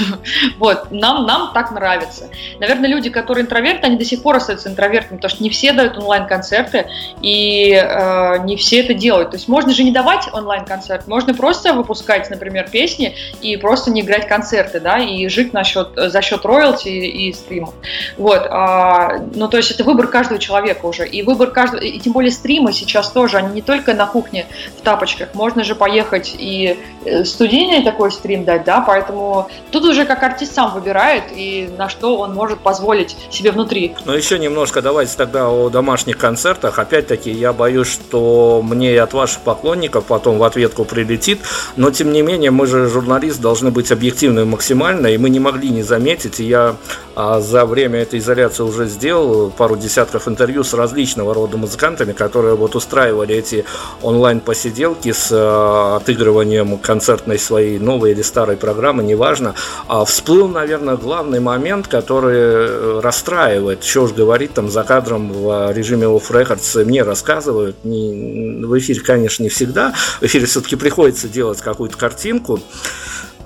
[0.59, 2.29] Вот, нам, нам так нравится.
[2.59, 5.97] Наверное, люди, которые интроверты, они до сих пор остаются интровертами, потому что не все дают
[5.97, 6.87] онлайн-концерты,
[7.23, 9.31] и э, не все это делают.
[9.31, 14.01] То есть можно же не давать онлайн-концерт, можно просто выпускать, например, песни и просто не
[14.01, 17.75] играть концерты, да, и жить на счет, за счет роялти и стримов.
[18.17, 22.13] Вот, а, ну то есть это выбор каждого человека уже, и выбор каждого, и тем
[22.13, 24.47] более стримы сейчас тоже, они не только на кухне
[24.79, 30.05] в тапочках, можно же поехать и э, студийный такой стрим дать, да, поэтому тут уже
[30.05, 33.95] как артист сам выбирает и на что он может позволить себе внутри.
[34.05, 36.79] Ну еще немножко давайте тогда о домашних концертах.
[36.79, 41.41] Опять-таки я боюсь, что мне и от ваших поклонников потом в ответку прилетит,
[41.77, 45.71] но тем не менее мы же журналист должны быть объективны максимально, и мы не могли
[45.71, 46.77] не заметить, и я
[47.17, 52.55] а, за время этой изоляции уже сделал пару десятков интервью с различного рода музыкантами, которые
[52.55, 53.65] вот устраивали эти
[54.03, 59.55] онлайн-посиделки с э, отыгрыванием концертной своей новой или старой программы, неважно,
[59.87, 63.85] а всплыл, наверное, главный момент, который э, расстраивает.
[63.85, 69.01] Что ж говорить, там за кадром в режиме off records мне рассказывают, не, в эфире,
[69.01, 72.59] конечно, не всегда, в эфире все-таки приходится делать какую-то картинку,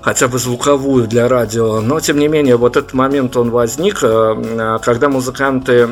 [0.01, 1.81] хотя бы звуковую для радио.
[1.81, 5.87] Но, тем не менее, вот этот момент он возник, э, когда музыканты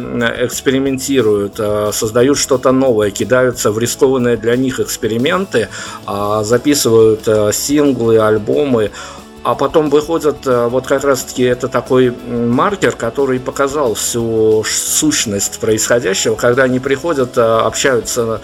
[0.45, 5.67] экспериментируют, э, создают что-то новое, кидаются в рискованные для них эксперименты,
[6.05, 8.91] а записывают э, синглы, альбомы,
[9.43, 16.63] а потом выходит вот как раз-таки это такой маркер, который показал всю сущность происходящего, когда
[16.63, 18.41] они приходят, общаются,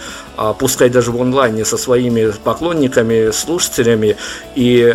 [0.58, 4.16] пускай даже в онлайне со своими поклонниками, слушателями,
[4.54, 4.94] и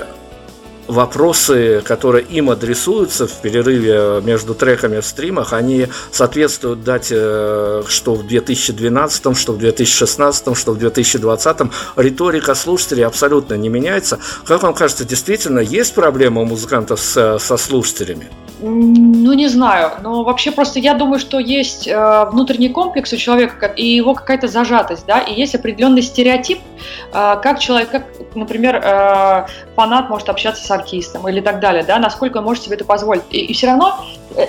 [0.88, 8.15] вопросы, которые им адресуются в перерыве между треками в стримах, они соответствуют дате, э, что
[8.15, 11.58] в 2012, что в 2016, что в 2020.
[11.95, 14.19] Риторика слушателей абсолютно не меняется.
[14.45, 18.30] Как вам кажется, действительно есть проблема у музыкантов с, со слушателями?
[18.67, 19.91] Ну, не знаю.
[20.01, 24.47] Но вообще просто я думаю, что есть э, внутренний комплекс у человека и его какая-то
[24.47, 26.60] зажатость, да, и есть определенный стереотип,
[27.13, 31.99] э, как человек, как, например, э, фанат может общаться с артистом или так далее, да,
[31.99, 33.21] насколько он может себе это позволить.
[33.30, 34.04] И, и все равно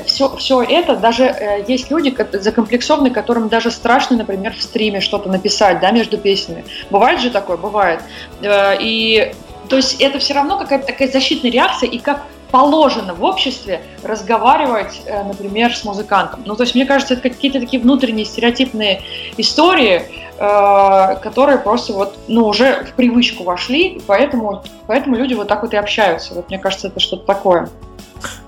[0.06, 5.00] все, э, все это, даже э, есть люди закомплексованные, которым даже страшно, например, в стриме
[5.00, 6.64] что-то написать, да, между песнями.
[6.88, 7.58] Бывает же такое?
[7.58, 8.00] Бывает.
[8.40, 9.34] Э, и
[9.68, 15.02] то есть это все равно какая-то такая защитная реакция, и как положено в обществе разговаривать,
[15.06, 16.42] э, например, с музыкантом.
[16.44, 19.02] Ну, то есть, мне кажется, это какие-то такие внутренние стереотипные
[19.36, 20.02] истории,
[20.38, 25.74] э, которые просто вот, ну, уже в привычку вошли, поэтому, поэтому люди вот так вот
[25.74, 26.34] и общаются.
[26.34, 27.68] Вот мне кажется, это что-то такое.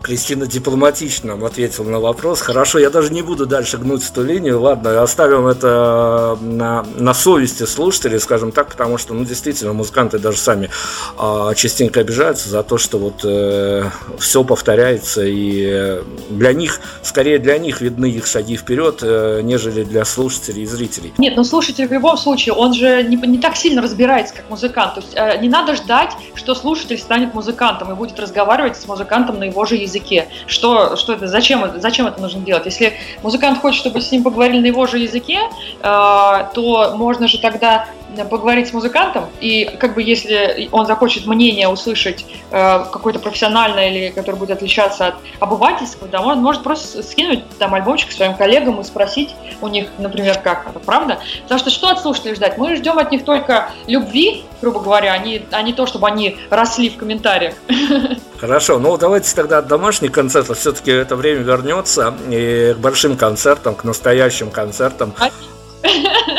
[0.03, 2.41] Кристина дипломатично ответила на вопрос.
[2.41, 4.61] Хорошо, я даже не буду дальше гнуть эту линию.
[4.61, 10.39] Ладно, оставим это на, на совести слушателей, скажем так, потому что, ну, действительно, музыканты даже
[10.39, 10.71] сами
[11.19, 17.59] э, частенько обижаются за то, что вот э, все повторяется, и для них, скорее для
[17.59, 21.13] них видны их шаги вперед, э, нежели для слушателей и зрителей.
[21.19, 24.95] Нет, но слушатель в любом случае, он же не, не так сильно разбирается, как музыкант.
[24.95, 29.39] То есть э, не надо ждать, что слушатель станет музыкантом и будет разговаривать с музыкантом
[29.39, 30.29] на его же языке.
[30.47, 32.65] Что, что это, зачем, зачем это нужно делать?
[32.67, 35.41] Если музыкант хочет, чтобы с ним поговорили на его же языке,
[35.81, 37.87] э, то можно же тогда
[38.31, 44.11] поговорить с музыкантом, и как бы если он захочет мнение услышать э, какое-то профессиональное или
[44.11, 48.85] которое будет отличаться от обывательского, да, он может просто скинуть там альбомчик своим коллегам и
[48.85, 51.19] спросить у них, например, как это, правда?
[51.43, 52.59] Потому что что от слушателей ждать?
[52.59, 56.37] Мы ждем от них только любви, грубо говоря, а не, а не то, чтобы они
[56.51, 57.55] росли в комментариях.
[58.39, 63.75] Хорошо, ну давайте тогда от домашних концертов все-таки это время вернется и к большим концертам,
[63.75, 65.13] к настоящим концертам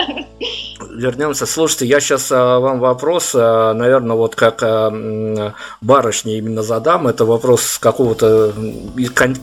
[1.00, 1.46] вернемся.
[1.46, 7.08] Слушайте, я сейчас а, вам вопрос, а, наверное, вот как а, барышня именно задам.
[7.08, 8.54] Это вопрос с какого-то,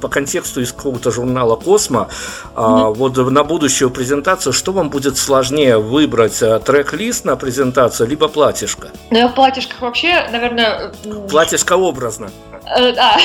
[0.01, 2.09] по контексту из какого-то журнала «Космо».
[2.55, 2.95] Mm-hmm.
[2.95, 8.89] Вот на будущую презентацию, что вам будет сложнее выбрать, трек-лист на презентацию, либо платьишко?
[9.11, 10.93] Ну, я в платьишках вообще, наверное...
[11.29, 12.31] Платьишко образно.
[12.67, 13.17] Э, да.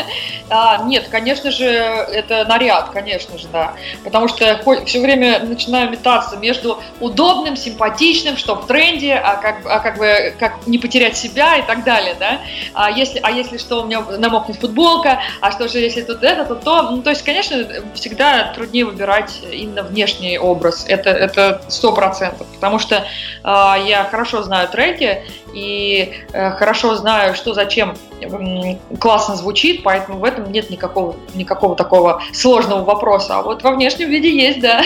[0.50, 3.74] а, нет, конечно же, это наряд, конечно же, да.
[4.04, 7.79] Потому что все время начинаю метаться между удобным, симпатичным,
[8.36, 12.16] что в тренде, а как, а как бы как не потерять себя и так далее,
[12.18, 12.40] да.
[12.74, 16.44] А если, а если что, у меня намокнет футболка, а что же, если тут это,
[16.44, 16.82] то то.
[16.90, 20.84] Ну, то есть, конечно, всегда труднее выбирать именно внешний образ.
[20.88, 23.04] Это это сто процентов, потому что э,
[23.44, 27.94] я хорошо знаю треки и э, хорошо знаю, что зачем
[28.98, 33.38] классно звучит, поэтому в этом нет никакого, никакого такого сложного вопроса.
[33.38, 34.82] А вот во внешнем виде есть, да.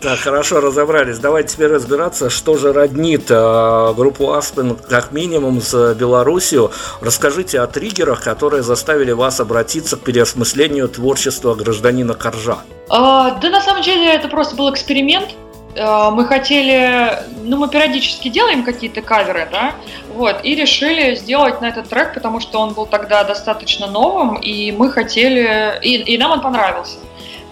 [0.00, 1.18] Так, хорошо, разобрались.
[1.18, 6.70] Давайте теперь разбираться, что же роднит э, группу Аспен как минимум с Белоруссию.
[7.00, 12.58] Расскажите о триггерах, которые заставили вас обратиться к переосмыслению творчества гражданина Коржа.
[12.88, 15.28] А, да, на самом деле, это просто был эксперимент.
[15.74, 19.72] Э, мы хотели, ну, мы периодически делаем какие-то каверы, да,
[20.14, 24.72] вот, и решили сделать на этот трек, потому что он был тогда достаточно новым, и
[24.72, 26.98] мы хотели, и, и нам он понравился.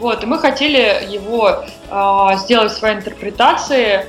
[0.00, 4.06] Вот, и мы хотели его э, сделать своей интерпретации.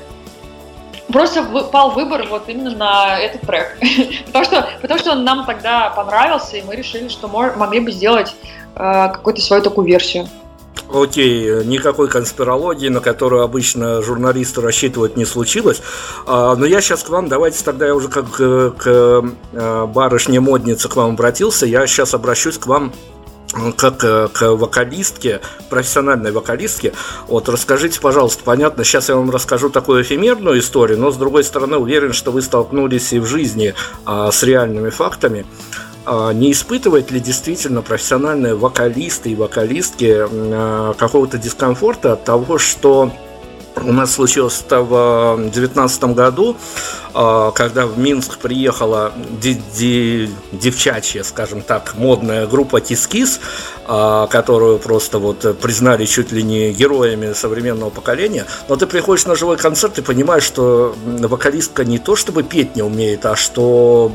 [1.12, 1.42] Просто
[1.72, 3.78] пал выбор вот именно на этот трек.
[4.26, 8.34] потому, что, потому что он нам тогда понравился, и мы решили, что могли бы сделать
[8.74, 10.28] э, какую-то свою такую версию.
[10.92, 15.82] Окей, никакой конспирологии, на которую обычно журналисты рассчитывают, не случилось.
[16.26, 18.86] А, но я сейчас к вам, давайте тогда я уже как э, к
[19.52, 22.94] э, барышне-моднице к вам обратился, я сейчас обращусь к вам
[23.76, 26.92] как э, к вокалистке, профессиональной вокалистке.
[27.26, 31.76] Вот, расскажите, пожалуйста, понятно, сейчас я вам расскажу такую эфемерную историю, но, с другой стороны,
[31.76, 35.46] уверен, что вы столкнулись и в жизни а, с реальными фактами.
[36.04, 43.12] А, не испытывает ли действительно профессиональные вокалисты и вокалистки а, какого-то дискомфорта от того, что
[43.84, 46.56] у нас случилось это в 2019 году,
[47.14, 49.12] а, когда в Минск приехала
[50.52, 53.40] девчачья, скажем так, модная группа Кискис,
[53.86, 58.44] которую просто вот признали чуть ли не героями современного поколения.
[58.68, 62.82] Но ты приходишь на живой концерт и понимаешь, что вокалистка не то чтобы петь не
[62.82, 64.12] умеет, а что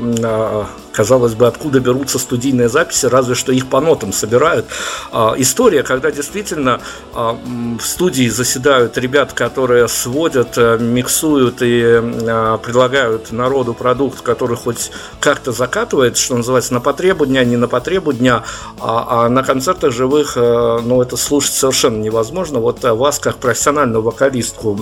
[0.94, 4.66] Казалось бы, откуда берутся студийные записи, разве что их по нотам собирают.
[5.10, 6.80] А, история, когда действительно
[7.12, 7.36] а,
[7.78, 14.92] в студии заседают ребят, которые сводят, э, миксуют и а, предлагают народу продукт, который хоть
[15.18, 18.44] как-то закатывает, что называется, на потребу дня, не на потребу дня,
[18.80, 22.60] а, на концертах живых, э, ну, это слушать совершенно невозможно.
[22.60, 24.78] Вот э, вас, как профессиональную вокалистку,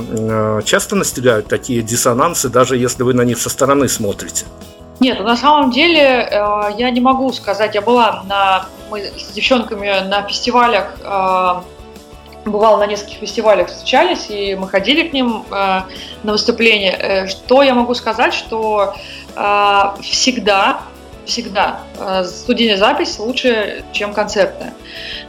[0.64, 4.44] часто настигают такие диссонансы, даже если вы на них со стороны смотрите?
[5.02, 7.74] Нет, на самом деле э, я не могу сказать.
[7.74, 11.54] Я была на, мы с девчонками на фестивалях, э,
[12.44, 15.80] бывала на нескольких фестивалях, встречались, и мы ходили к ним э,
[16.22, 17.26] на выступление.
[17.26, 18.94] Что я могу сказать, что
[20.02, 20.82] всегда
[21.24, 21.80] всегда.
[22.24, 24.72] Студийная запись лучше, чем концертная.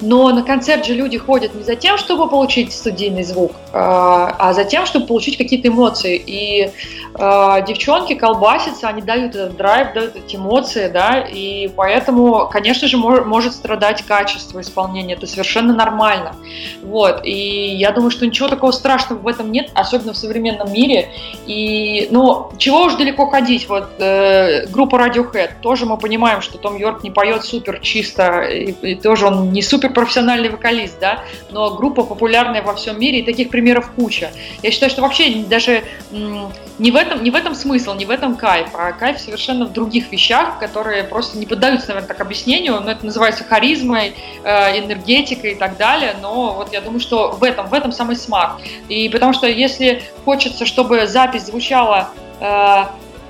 [0.02, 4.64] Но на концерт же люди ходят не за тем, чтобы получить студийный звук, а за
[4.66, 6.22] тем, чтобы получить какие-то эмоции.
[6.26, 6.72] И
[7.16, 12.98] э, девчонки колбасятся, они дают этот драйв, дают эти эмоции, да, и поэтому, конечно же,
[12.98, 16.36] мож, может страдать качество исполнения, это совершенно нормально.
[16.82, 21.10] Вот, и я думаю, что ничего такого страшного в этом нет, особенно в современном мире.
[21.46, 26.78] И, ну, чего уж далеко ходить, вот э, группа Radiohead, тоже мы понимаем, что Том
[26.78, 31.76] Йорк не поет супер чисто, и, и тоже он не супер профессиональный вокалист, да, но
[31.76, 34.32] группа популярная во всем мире, и таких примеров куча.
[34.62, 38.36] Я считаю, что вообще даже не в этом, не в этом смысл, не в этом
[38.36, 42.92] кайф, а кайф совершенно в других вещах, которые просто не поддаются, наверное, так объяснению, но
[42.92, 47.68] это называется харизмой, э, энергетикой и так далее, но вот я думаю, что в этом,
[47.68, 48.58] в этом самый смак.
[48.90, 52.86] И потому что если хочется, чтобы запись звучала э,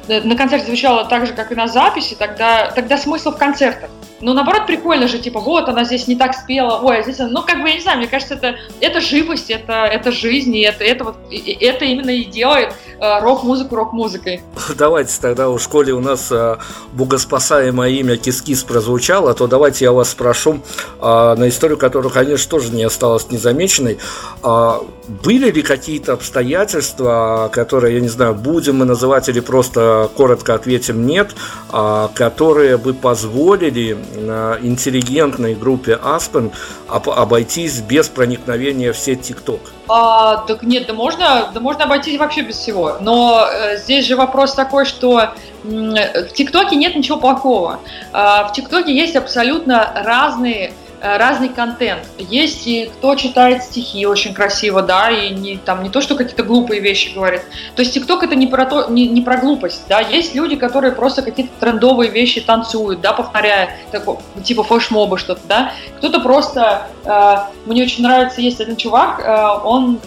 [0.07, 3.89] на концерте звучала так же, как и на записи, тогда, тогда смысл в концертах.
[4.23, 7.29] Ну, наоборот, прикольно же, типа, вот, она здесь не так спела, ой, а здесь она...
[7.29, 10.62] Ну, как бы, я не знаю, мне кажется, это, это живость, это, это жизнь, и
[10.62, 14.41] это, это, вот, это именно и делает э, рок-музыку рок-музыкой.
[14.77, 16.55] Давайте тогда в школе у нас э,
[16.93, 20.62] богоспасаемое имя Кис-Кис прозвучало, то давайте я вас спрошу
[21.01, 23.99] э, на историю, которая, конечно, тоже не осталась незамеченной.
[24.41, 31.05] Были ли какие-то обстоятельства, которые, я не знаю, будем мы называть или просто коротко ответим
[31.05, 31.36] «нет»,
[31.69, 36.52] которые бы позволили интеллигентной группе Aspen
[36.88, 39.60] обойтись без проникновения в сеть TikTok?
[39.88, 42.97] А, так нет, да можно, да можно обойтись вообще без всего.
[43.02, 47.80] Но э, здесь же вопрос такой, что в ТикТоке нет ничего плохого.
[48.13, 50.73] Э, в ТикТоке есть абсолютно разные
[51.04, 52.04] разный контент.
[52.18, 56.44] Есть и кто читает стихи очень красиво, да, и не, там не то, что какие-то
[56.44, 57.42] глупые вещи говорит.
[57.76, 60.00] То есть ТикТок это не про, то, не, не про глупость, да.
[60.00, 64.08] Есть люди, которые просто какие-то трендовые вещи танцуют, да, повторяя, так,
[64.44, 65.74] типа флешмоба что-то, да.
[65.98, 67.36] Кто-то просто, э,
[67.66, 70.00] мне очень нравится, есть один чувак, э, он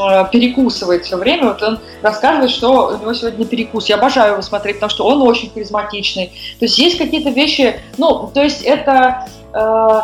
[0.00, 1.48] Э, перекусывает все время.
[1.48, 3.88] Вот он рассказывает, что у него сегодня перекус.
[3.88, 6.28] Я обожаю его смотреть, потому что он очень харизматичный.
[6.58, 9.26] То есть есть какие-то вещи, ну, то есть это...
[9.52, 10.00] Э,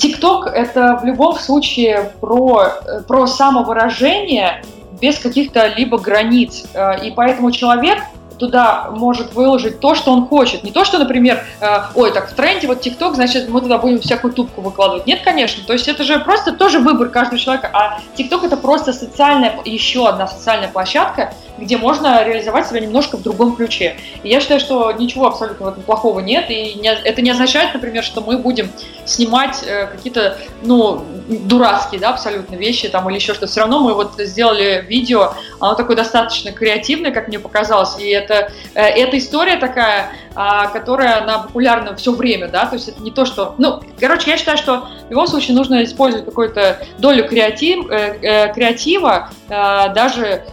[0.00, 4.62] ТикТок это в любом случае про, э, про самовыражение
[5.00, 6.66] без каких-то либо границ.
[7.02, 8.00] И поэтому человек
[8.40, 10.64] туда может выложить то, что он хочет.
[10.64, 14.00] Не то, что, например, э, ой, так в тренде вот ТикТок, значит, мы туда будем
[14.00, 15.06] всякую тупку выкладывать.
[15.06, 15.62] Нет, конечно.
[15.64, 17.70] То есть это же просто тоже выбор каждого человека.
[17.72, 23.22] А ТикТок это просто социальная, еще одна социальная площадка, где можно реализовать себя немножко в
[23.22, 23.96] другом ключе.
[24.22, 26.50] И я считаю, что ничего абсолютно в этом плохого нет.
[26.50, 28.70] И не, это не означает, например, что мы будем
[29.04, 33.48] снимать э, какие-то, ну, дурацкие, да, абсолютно вещи там или еще что-то.
[33.48, 38.29] Все равно мы вот сделали видео, оно такое достаточно креативное, как мне показалось, и это,
[38.32, 43.10] э, эта история такая, а, которая, она популярна все время, да, то есть это не
[43.10, 47.90] то, что, ну, короче, я считаю, что в любом случае нужно использовать какую-то долю креатив,
[47.90, 50.44] э, э, креатива, даже,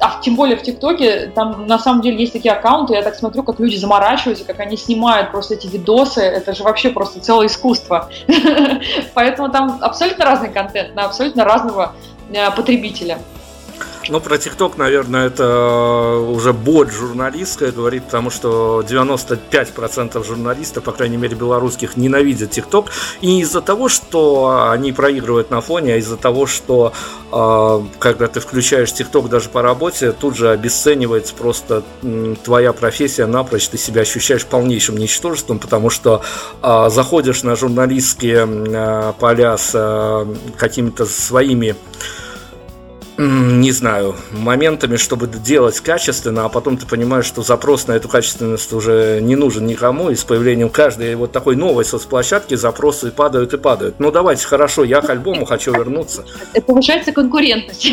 [0.00, 3.42] а тем более в ТикТоке, там на самом деле есть такие аккаунты, я так смотрю,
[3.42, 8.08] как люди заморачиваются, как они снимают просто эти видосы, это же вообще просто целое искусство.
[9.14, 11.94] Поэтому там абсолютно разный контент на абсолютно разного
[12.54, 13.18] потребителя.
[14.10, 21.16] Ну, про ТикТок, наверное, это уже боль журналистская говорит, потому что 95% журналистов, по крайней
[21.16, 22.90] мере, белорусских, ненавидят ТикТок.
[23.22, 26.92] И не из-за того, что они проигрывают на фоне, а из-за того, что
[27.32, 31.82] э, когда ты включаешь ТикТок даже по работе, тут же обесценивается просто
[32.44, 36.22] твоя профессия напрочь, ты себя ощущаешь полнейшим ничтожеством, потому что
[36.62, 40.26] э, заходишь на журналистские поля с
[40.58, 41.74] какими-то своими
[43.16, 48.72] не знаю, моментами, чтобы делать качественно, а потом ты понимаешь, что запрос на эту качественность
[48.72, 53.56] уже не нужен никому, и с появлением каждой вот такой новой соцплощадки запросы падают и
[53.56, 53.96] падают.
[53.98, 56.24] Ну давайте, хорошо, я к альбому хочу вернуться.
[56.52, 57.88] Это повышается конкурентность.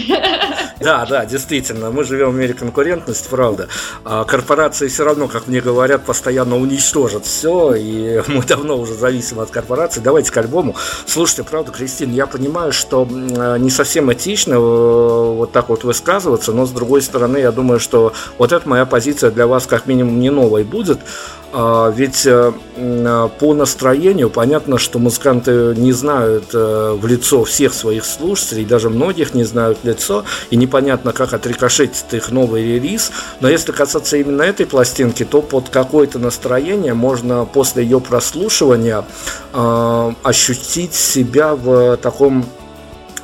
[0.79, 3.67] Да, да, действительно, мы живем в мире конкурентности, правда.
[4.03, 9.39] А корпорации все равно, как мне говорят, постоянно уничтожат все, и мы давно уже зависим
[9.39, 10.01] от корпораций.
[10.01, 10.75] Давайте к альбому.
[11.05, 16.65] Слушайте, правда, Кристина, я понимаю, что не совсем этично э, вот так вот высказываться, но
[16.65, 20.29] с другой стороны, я думаю, что вот эта моя позиция для вас как минимум не
[20.29, 20.99] новой будет.
[21.53, 22.53] А, ведь э,
[23.39, 29.33] по настроению понятно, что музыканты не знают э, в лицо всех своих слушателей, даже многих
[29.33, 33.11] не знают лицо, и непонятно, как отрикошетит их новый релиз.
[33.41, 39.03] Но если касаться именно этой пластинки, то под какое-то настроение можно после ее прослушивания
[39.53, 42.45] э, ощутить себя в таком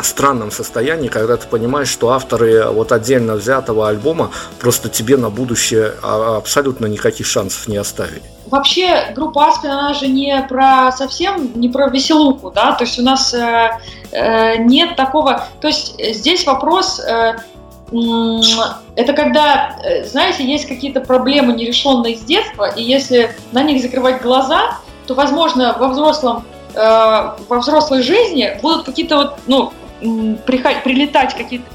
[0.06, 5.94] странном состоянии, когда ты понимаешь, что авторы вот отдельно взятого альбома просто тебе на будущее
[6.04, 8.22] а, абсолютно никаких шансов не оставили.
[8.46, 13.04] Вообще группа Аспин, она же не про совсем не про веселуху, да, то есть у
[13.04, 13.72] нас э,
[14.12, 17.36] э, нет такого, то есть здесь вопрос э,
[18.96, 24.22] это когда, э, знаете, есть какие-то проблемы нерешенные с детства, и если на них закрывать
[24.22, 24.78] глаза,
[25.08, 26.44] то, возможно, во взрослом
[26.74, 26.80] э,
[27.48, 31.66] во взрослой жизни будут какие-то вот, ну, прилетать какие-то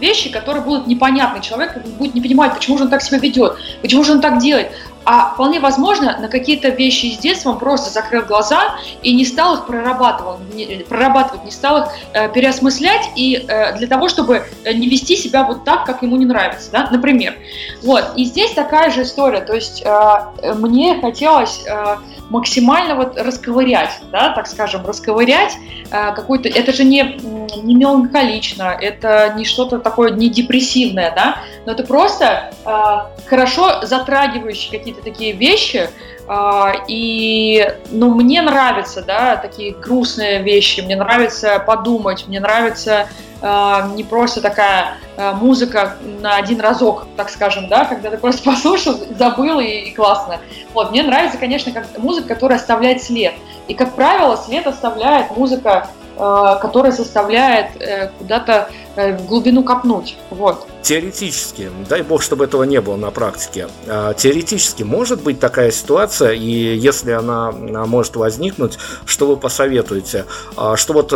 [0.00, 1.40] вещи, которые будут непонятны.
[1.42, 4.70] Человек будет не понимать, почему же он так себя ведет, почему же он так делает.
[5.10, 9.54] А вполне возможно, на какие-то вещи из детства он просто закрыл глаза и не стал
[9.54, 14.86] их прорабатывать, не, прорабатывать, не стал их э, переосмыслять и э, для того, чтобы не
[14.86, 17.38] вести себя вот так, как ему не нравится, да, например.
[17.82, 21.96] Вот, и здесь такая же история, то есть э, мне хотелось э,
[22.30, 25.56] максимально вот расковырять, да, так скажем, расковырять
[25.90, 27.18] э, какой-то, это же не,
[27.62, 34.78] не меланхолично, это не что-то такое не депрессивное, да, но это просто э, хорошо затрагивающие
[34.78, 35.88] какие-то такие вещи,
[36.28, 43.08] э, и, ну, мне нравятся, да, такие грустные вещи, мне нравится подумать, мне нравится
[43.40, 48.42] э, не просто такая э, музыка на один разок, так скажем, да, когда ты просто
[48.50, 50.40] послушал, забыл и, и классно.
[50.74, 53.34] Вот, мне нравится, конечно, как музыка, которая оставляет след.
[53.68, 60.16] И, как правило, след оставляет музыка, которая заставляет э, куда-то в глубину копнуть.
[60.30, 60.66] Вот.
[60.82, 66.32] Теоретически, дай бог, чтобы этого не было на практике, а, теоретически может быть такая ситуация,
[66.32, 70.24] и если она может возникнуть, что вы посоветуете?
[70.56, 71.08] А, что вот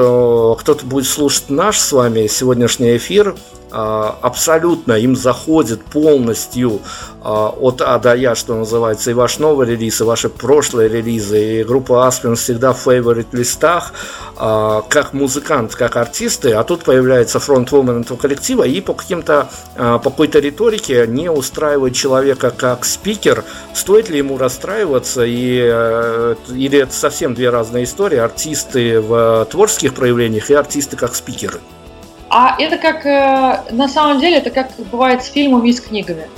[0.61, 3.35] кто-то будет слушать наш с вами сегодняшний эфир,
[3.75, 6.81] абсолютно им заходит полностью
[7.25, 11.65] от А до Я, что называется, и ваш новый релиз, и ваши прошлые релизы, и
[11.65, 13.95] группа Аспен всегда в фейворит листах,
[14.37, 17.39] как музыкант, как артисты, а тут появляется
[17.73, 23.45] фронтвумен коллектива, и по каким-то, по какой-то риторике не устраивает человека как спикер,
[23.75, 29.95] стоит ли ему расстраиваться, и, э, или это совсем две разные истории, артисты в творческих
[29.95, 31.61] проявлениях и артисты как спикеры?
[32.29, 36.29] А это как, э, на самом деле, это как бывает с фильмами и с книгами.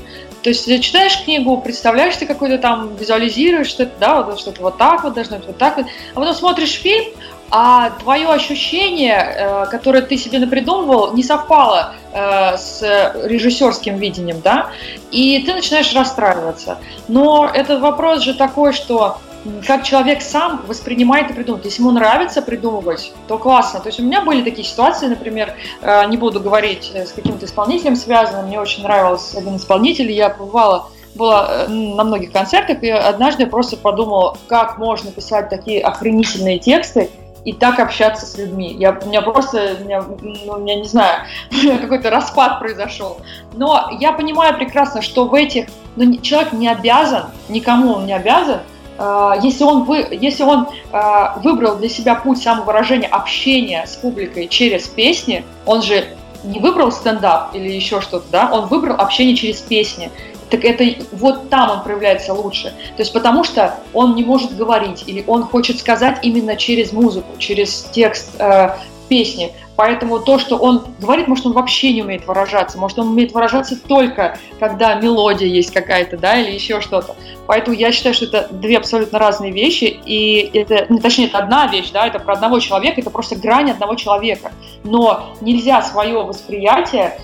[0.43, 4.61] То есть ты читаешь книгу, представляешь ты какой-то там, визуализируешь, что это, да, вот что-то
[4.61, 5.87] вот так вот должно быть, вот так вот.
[6.15, 7.05] А потом смотришь фильм,
[7.51, 12.83] а твое ощущение, э, которое ты себе напридумывал, не совпало э, с
[13.25, 14.71] режиссерским видением, да,
[15.11, 16.79] и ты начинаешь расстраиваться.
[17.09, 19.19] Но этот вопрос же такой, что
[19.67, 21.67] как человек сам воспринимает и придумывает.
[21.67, 23.81] Если ему нравится придумывать, то классно.
[23.81, 27.97] То есть у меня были такие ситуации, например, э, не буду говорить с каким-то исполнителем
[27.97, 33.49] связанным, мне очень нравился один исполнитель, я побывала была на многих концертах, и однажды я
[33.49, 37.09] просто подумала, как можно писать такие охренительные тексты
[37.45, 38.75] и так общаться с людьми.
[38.79, 40.03] Я, у меня просто, у меня,
[40.47, 41.25] ну, меня не знаю,
[41.81, 43.19] какой-то распад произошел.
[43.53, 45.67] Но я понимаю прекрасно, что в этих,
[45.97, 48.61] ну, человек не обязан, никому он не обязан
[48.97, 54.49] а, если он, вы, если он а, выбрал для себя путь самовыражения, общения с публикой
[54.49, 56.07] через песни, он же
[56.45, 60.11] не выбрал стендап или еще что-то, да, он выбрал общение через песни.
[60.51, 62.73] Так это вот там он проявляется лучше.
[62.97, 67.37] То есть потому что он не может говорить или он хочет сказать именно через музыку,
[67.39, 68.71] через текст э,
[69.09, 69.53] песни.
[69.77, 73.77] Поэтому то, что он говорит, может, он вообще не умеет выражаться, может, он умеет выражаться
[73.77, 77.17] только, когда мелодия есть какая-то, да, или еще что-то.
[77.47, 81.67] Поэтому я считаю, что это две абсолютно разные вещи, и это, ну, точнее, это одна
[81.67, 84.53] вещь, да, это про одного человека, это просто грань одного человека.
[84.85, 87.19] Но нельзя свое восприятие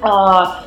[0.00, 0.64] а,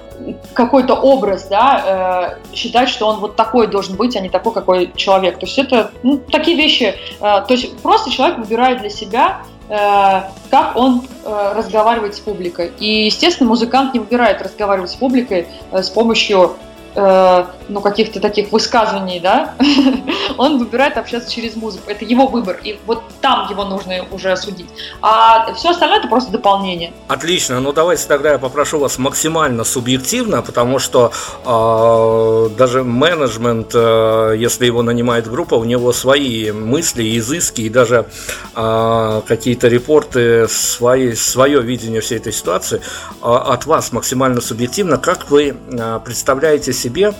[0.54, 4.92] какой-то образ, да, э, считать, что он вот такой должен быть, а не такой, какой
[4.96, 5.40] человек.
[5.40, 6.96] То есть это ну, такие вещи.
[7.20, 12.72] Э, то есть просто человек выбирает для себя Э, как он э, разговаривает с публикой.
[12.80, 16.56] И, естественно, музыкант не выбирает разговаривать с публикой э, с помощью
[17.00, 19.54] Э, ну, каких-то таких высказываний, да,
[20.38, 21.92] он выбирает общаться через музыку.
[21.92, 24.66] Это его выбор, и вот там его нужно уже осудить.
[25.02, 26.94] А все остальное это просто дополнение.
[27.08, 31.12] Отлично, ну давайте тогда я попрошу вас максимально субъективно, потому что
[31.46, 38.08] э, даже менеджмент, э, если его нанимает группа, у него свои мысли, изыски и даже
[38.56, 42.82] э, какие-то репорты, свои, свое видение всей этой ситуации.
[43.22, 47.14] Э, от вас максимально субъективно, как вы э, представляете себе себе.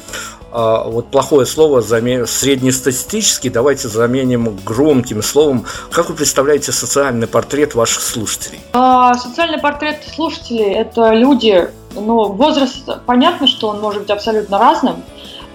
[0.52, 5.66] А, вот плохое слово среднестатистический давайте заменим громким словом.
[5.92, 8.60] Как вы представляете социальный портрет ваших слушателей?
[8.74, 15.04] А, социальный портрет слушателей– это люди, ну, возраст, понятно, что он может быть абсолютно разным.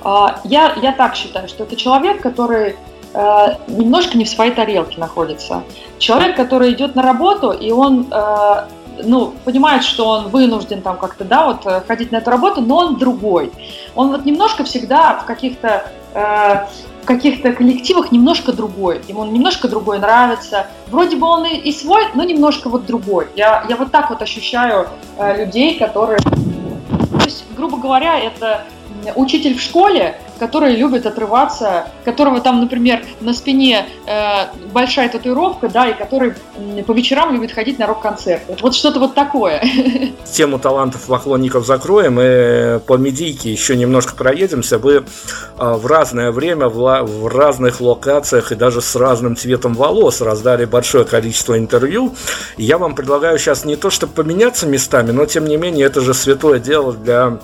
[0.05, 2.77] А, я, я так считаю, что это человек, который
[3.15, 5.63] э, немножко не в своей тарелке находится.
[5.99, 8.65] Человек, который идет на работу, и он э,
[9.03, 12.79] ну, понимает, что он вынужден там как-то, да, вот э, ходить на эту работу, но
[12.79, 13.53] он другой.
[13.95, 16.67] Он вот немножко всегда в каких-то э,
[17.03, 19.01] в каких-то коллективах немножко другой.
[19.09, 20.67] Ему немножко другой нравится.
[20.89, 23.27] Вроде бы он и, и свой, но немножко вот другой.
[23.35, 24.87] Я, я вот так вот ощущаю
[25.19, 26.21] э, людей, которые...
[26.21, 28.65] То есть, грубо говоря, это
[29.15, 35.89] учитель в школе, который любит отрываться, которого там, например, на спине э, большая татуировка, да,
[35.89, 36.35] и который
[36.85, 38.57] по вечерам любит ходить на рок-концерты.
[38.61, 39.63] Вот что-то вот такое.
[40.25, 44.79] Тему талантов поклонников закроем и по медийке еще немножко проедемся.
[44.79, 45.03] Вы э,
[45.59, 51.57] в разное время, в, разных локациях и даже с разным цветом волос раздали большое количество
[51.57, 52.15] интервью.
[52.57, 56.15] я вам предлагаю сейчас не то, чтобы поменяться местами, но тем не менее это же
[56.15, 57.39] святое дело для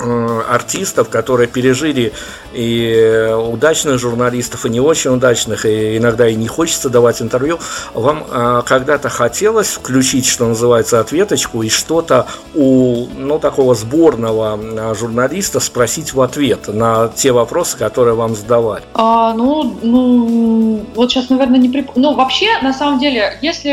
[0.00, 2.12] артистов, которые пережили
[2.52, 7.58] и удачных журналистов, и не очень удачных, и иногда и не хочется давать интервью,
[7.94, 14.94] вам э, когда-то хотелось включить, что называется, ответочку и что-то у ну, такого сборного э,
[14.94, 18.82] журналиста спросить в ответ на те вопросы, которые вам задавали?
[18.94, 21.90] А, ну, ну, вот сейчас, наверное, не прип...
[21.94, 23.70] Ну, вообще, на самом деле, если,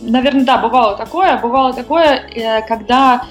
[0.00, 2.22] наверное, да, бывало такое, бывало такое,
[2.66, 3.24] когда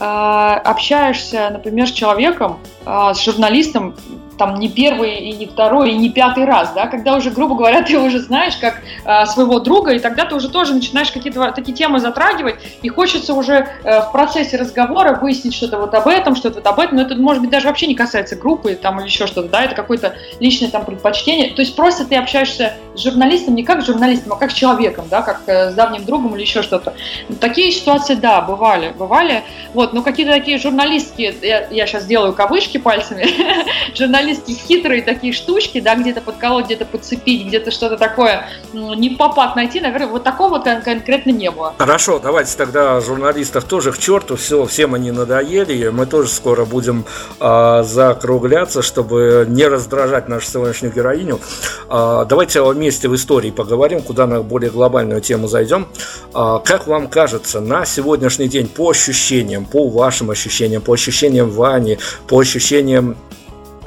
[0.00, 3.94] общаешься, например, с человеком, с журналистом,
[4.40, 7.82] там не первый и не второй и не пятый раз, да, когда уже, грубо говоря,
[7.82, 11.76] ты уже знаешь как э, своего друга, и тогда ты уже тоже начинаешь какие-то такие
[11.76, 16.54] темы затрагивать, и хочется уже э, в процессе разговора выяснить что-то вот об этом, что-то
[16.60, 19.26] вот об этом, но это, может быть, даже вообще не касается группы там или еще
[19.26, 23.62] что-то, да, это какое-то личное там предпочтение, то есть просто ты общаешься с журналистом не
[23.62, 26.62] как с журналистом, а как с человеком, да, как э, с давним другом или еще
[26.62, 26.94] что-то.
[27.40, 29.42] Такие ситуации, да, бывали, бывали,
[29.74, 33.26] вот, но какие-то такие журналистские, я, я сейчас делаю кавычки пальцами,
[33.94, 39.56] журналистские хитрые такие штучки, да, где-то подколоть, где-то подцепить, где-то что-то такое, ну, не попад
[39.56, 41.74] найти, наверное, вот такого кон- конкретно не было.
[41.78, 47.04] Хорошо, давайте тогда журналистов тоже к черту, все, всем они надоели, мы тоже скоро будем
[47.40, 51.40] э, закругляться, чтобы не раздражать нашу сегодняшнюю героиню.
[51.88, 55.88] Э, давайте вместе в истории поговорим, куда на более глобальную тему зайдем.
[56.34, 61.98] Э, как вам кажется, на сегодняшний день по ощущениям, по вашим ощущениям, по ощущениям Вани,
[62.28, 63.16] по ощущениям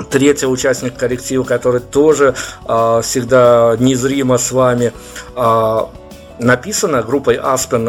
[0.10, 2.36] третий участник коллектива, который тоже
[2.68, 4.94] э, всегда незримо с вами.
[5.36, 5.82] Э,
[6.40, 7.88] написана группой Aspen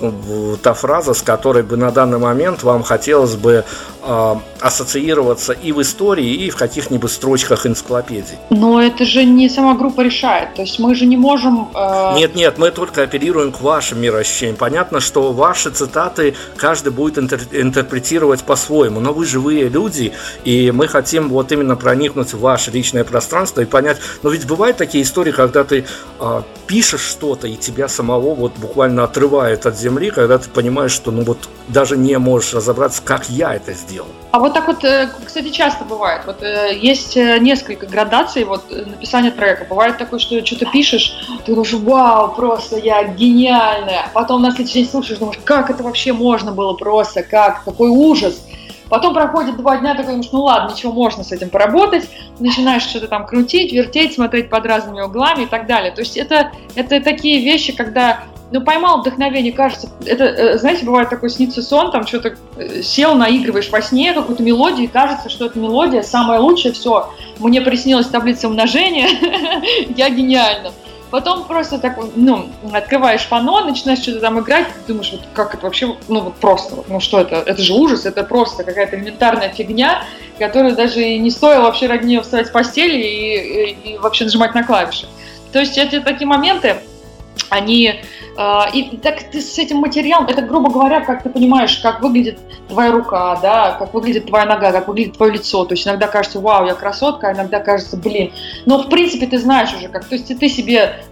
[0.00, 3.64] э, та фраза, с которой бы на данный момент вам хотелось бы
[4.02, 8.38] э, ассоциироваться и в истории, и в каких-нибудь строчках энциклопедий.
[8.50, 10.54] Но это же не сама группа решает.
[10.54, 11.68] То есть мы же не можем...
[11.74, 12.14] Э...
[12.16, 14.56] Нет, нет, мы только апеллируем к вашим мироощущениям.
[14.56, 20.12] Понятно, что ваши цитаты каждый будет интер- интерпретировать по-своему, но вы живые люди,
[20.44, 23.98] и мы хотим вот именно проникнуть в ваше личное пространство и понять.
[24.22, 25.84] Но ведь бывают такие истории, когда ты
[26.20, 27.02] э, пишешь
[27.34, 31.48] что-то, и тебя самого вот буквально отрывает от земли, когда ты понимаешь, что ну вот
[31.68, 34.08] даже не можешь разобраться, как я это сделал.
[34.30, 36.22] А вот так вот, э, кстати, часто бывает.
[36.26, 39.64] Вот э, есть э, несколько градаций вот написания трека.
[39.68, 41.14] Бывает такое, что что-то пишешь,
[41.44, 44.10] ты думаешь, вау, просто я гениальная.
[44.12, 48.40] Потом на следующий день слушаешь, думаешь, как это вообще можно было просто, как, какой ужас.
[48.94, 52.08] Потом проходит два дня, такой думаешь, ну ладно, ничего, можно с этим поработать.
[52.38, 55.90] Начинаешь что-то там крутить, вертеть, смотреть под разными углами и так далее.
[55.90, 58.20] То есть это, это такие вещи, когда
[58.52, 62.36] ну, поймал вдохновение, кажется, это, знаете, бывает такой снится сон, там что-то
[62.84, 67.60] сел, наигрываешь во сне какую-то мелодию, и кажется, что эта мелодия самая лучшая, все, мне
[67.62, 69.08] приснилась таблица умножения,
[69.96, 70.70] я гениальна.
[71.14, 75.94] Потом просто так, ну, открываешь фано, начинаешь что-то там играть, думаешь, вот как это вообще,
[76.08, 80.02] ну вот просто, ну что это, это же ужас, это просто какая-то элементарная фигня,
[80.40, 84.24] которую даже и не стоило вообще ради нее вставать с постели и, и, и вообще
[84.24, 85.06] нажимать на клавиши.
[85.52, 86.78] То есть эти такие моменты,
[87.50, 88.00] они
[88.72, 92.90] и так ты с этим материалом, это, грубо говоря, как ты понимаешь, как выглядит твоя
[92.90, 95.64] рука, да, как выглядит твоя нога, как выглядит твое лицо.
[95.64, 98.32] То есть иногда кажется, вау, я красотка, а иногда кажется, блин.
[98.66, 101.04] Но в принципе ты знаешь уже, как, то есть ты себе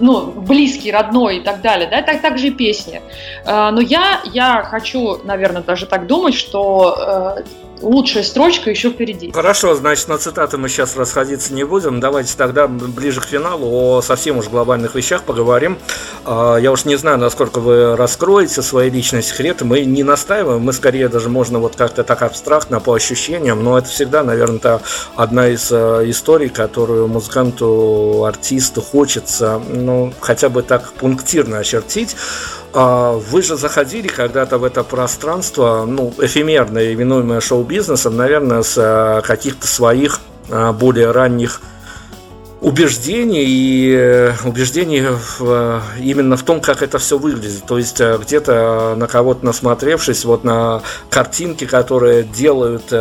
[0.00, 3.00] ну, близкий, родной и так далее, да, так, так же и песни.
[3.46, 7.38] Но я, я хочу, наверное, даже так думать, что
[7.84, 9.30] лучшая строчка еще впереди.
[9.30, 12.00] Хорошо, значит, на цитаты мы сейчас расходиться не будем.
[12.00, 15.78] Давайте тогда ближе к финалу о совсем уж глобальных вещах поговорим.
[16.26, 19.64] Я уж не знаю, насколько вы раскроете свои личные секреты.
[19.64, 23.88] Мы не настаиваем, мы скорее даже можно вот как-то так абстрактно по ощущениям, но это
[23.88, 24.80] всегда, наверное,
[25.14, 32.16] одна из историй, которую музыканту, артисту хочется, ну, хотя бы так пунктирно очертить.
[32.74, 40.20] Вы же заходили когда-то в это пространство, ну, эфемерное, именуемое шоу-бизнесом, наверное, с каких-то своих
[40.48, 41.60] более ранних
[42.60, 45.04] убеждений и убеждений
[45.38, 47.64] в, именно в том, как это все выглядит.
[47.66, 52.92] То есть где-то на кого-то насмотревшись, вот на картинки, которые делают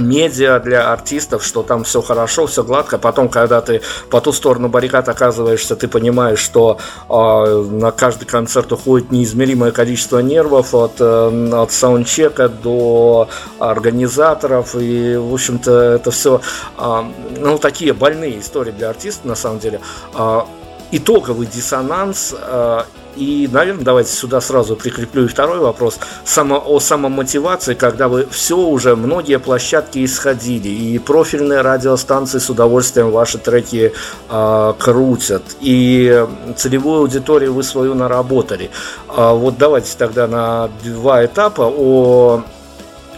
[0.00, 2.98] медиа для артистов, что там все хорошо, все гладко.
[2.98, 6.78] Потом, когда ты по ту сторону баррикад оказываешься, ты понимаешь, что
[7.08, 13.28] э, на каждый концерт уходит неизмеримое количество нервов от, э, от саундчека до
[13.58, 14.74] организаторов.
[14.74, 16.40] И, в общем-то, это все
[16.78, 17.02] э,
[17.38, 19.80] ну, такие больные истории для артиста, на самом деле.
[20.14, 20.42] Э,
[20.90, 22.82] итоговый диссонанс э,
[23.16, 28.56] и, наверное, давайте сюда сразу прикреплю и второй вопрос само, о самомотивации, когда вы все
[28.56, 33.92] уже, многие площадки исходили, и профильные радиостанции с удовольствием ваши треки
[34.28, 38.70] э, крутят, и целевую аудиторию вы свою наработали.
[39.08, 42.42] А вот давайте тогда на два этапа о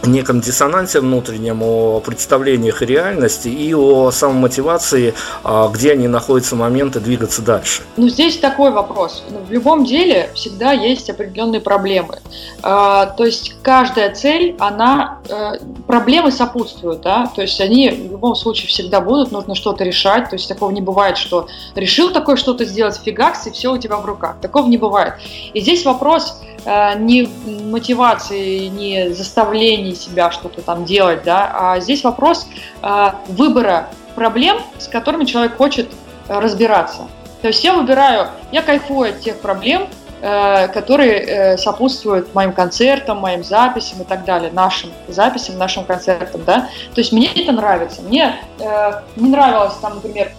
[0.07, 7.41] неком диссонансе внутреннем, о представлениях реальности и о самомотивации, а, где они находятся моменты двигаться
[7.41, 7.83] дальше.
[7.97, 9.23] Ну, здесь такой вопрос.
[9.29, 12.19] Ну, в любом деле всегда есть определенные проблемы.
[12.63, 18.35] А, то есть каждая цель, она э, проблемы сопутствуют, да, то есть они в любом
[18.35, 22.65] случае всегда будут, нужно что-то решать, то есть такого не бывает, что решил такое что-то
[22.65, 24.37] сделать, фигакс, и все у тебя в руках.
[24.41, 25.13] Такого не бывает.
[25.53, 26.41] И здесь вопрос
[26.99, 27.29] ни
[27.69, 32.47] мотивации, ни заставления себя что-то там делать, да, а здесь вопрос
[33.29, 35.89] выбора проблем, с которыми человек хочет
[36.27, 37.07] разбираться.
[37.41, 39.87] То есть я выбираю, я кайфую от тех проблем,
[40.19, 46.43] Э, которые э, сопутствуют моим концертам, моим записям и так далее, нашим записям, нашим концертам,
[46.43, 46.69] да.
[46.95, 48.01] То есть мне это нравится.
[48.01, 50.31] Мне э, не нравилось там, например,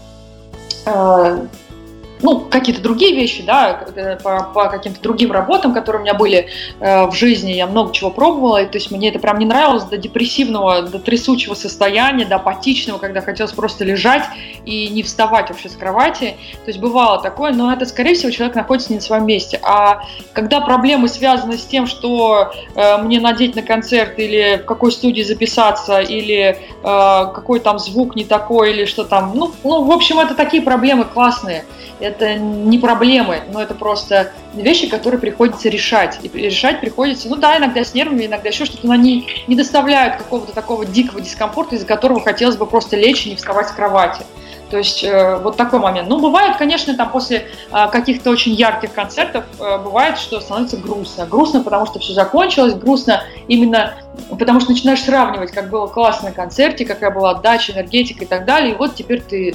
[2.23, 3.87] ну, какие-то другие вещи, да,
[4.23, 6.49] по, по каким-то другим работам, которые у меня были
[6.81, 9.85] э, в жизни, я много чего пробовала, и, то есть мне это прям не нравилось
[9.85, 14.25] до депрессивного, до трясучего состояния, до апатичного, когда хотелось просто лежать
[14.65, 18.57] и не вставать вообще с кровати, то есть бывало такое, но это, скорее всего, человек
[18.57, 20.03] находится не на своем месте, а
[20.33, 25.23] когда проблемы связаны с тем, что э, мне надеть на концерт или в какой студии
[25.23, 30.19] записаться, или э, какой там звук не такой, или что там, ну, ну, в общем,
[30.19, 31.65] это такие проблемы классные,
[32.09, 36.19] это не проблемы, но это просто вещи, которые приходится решать.
[36.23, 40.17] И решать приходится, ну да, иногда с нервами, иногда еще что-то, но они не доставляют
[40.17, 44.23] какого-то такого дикого дискомфорта, из-за которого хотелось бы просто лечь и не вставать с кровати.
[44.71, 46.09] То есть э, вот такой момент.
[46.09, 51.25] Ну, бывает, конечно, там после э, каких-то очень ярких концертов э, бывает, что становится грустно.
[51.25, 53.95] Грустно, потому что все закончилось, грустно именно
[54.39, 58.45] потому что начинаешь сравнивать, как было классно на концерте, какая была отдача, энергетика и так
[58.45, 58.73] далее.
[58.75, 59.55] И вот теперь ты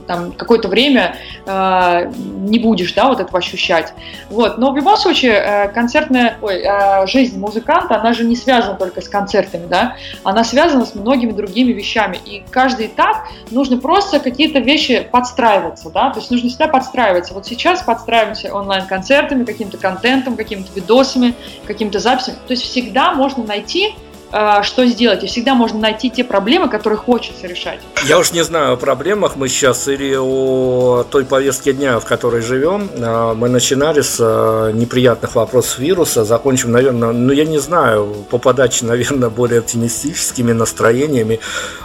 [0.00, 1.16] там какое-то время
[1.46, 3.94] э, не будешь, да, вот этого ощущать.
[4.30, 8.74] Вот, но в любом случае э, концертная, ой, э, жизнь музыканта, она же не связана
[8.74, 14.20] только с концертами, да, она связана с многими другими вещами, и каждый этап нужно просто
[14.20, 17.34] какие-то вещи подстраиваться, да, то есть нужно всегда подстраиваться.
[17.34, 21.34] Вот сейчас подстраиваемся онлайн-концертами, каким-то контентом, какими-то видосами,
[21.66, 23.94] какими-то записями, то есть всегда можно найти
[24.62, 25.24] что сделать.
[25.24, 27.80] И всегда можно найти те проблемы, которые хочется решать.
[28.06, 32.40] Я уж не знаю о проблемах мы сейчас или о той повестке дня, в которой
[32.40, 32.90] живем.
[33.00, 38.38] А, мы начинали с а, неприятных вопросов вируса, закончим, наверное, ну я не знаю, по
[38.38, 41.40] подаче, наверное, более оптимистическими настроениями.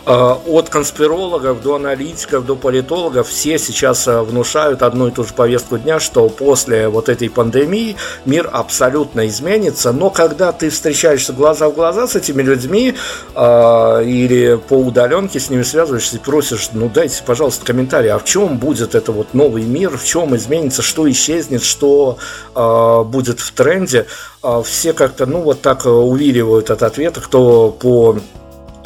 [0.06, 6.00] От конспирологов до аналитиков, до политологов все сейчас внушают одну и ту же повестку дня,
[6.00, 12.08] что после вот этой пандемии мир абсолютно изменится, но когда ты встречаешься глаза в глаза
[12.08, 12.96] с этими этими людьми
[13.36, 18.26] э, или по удаленке с ними связываешься и просишь, ну дайте, пожалуйста, комментарий, а в
[18.26, 22.18] чем будет это вот новый мир, в чем изменится, что исчезнет, что
[22.56, 24.06] э, будет в тренде.
[24.44, 28.18] Э, все как-то, ну вот так увиливают от ответа, кто по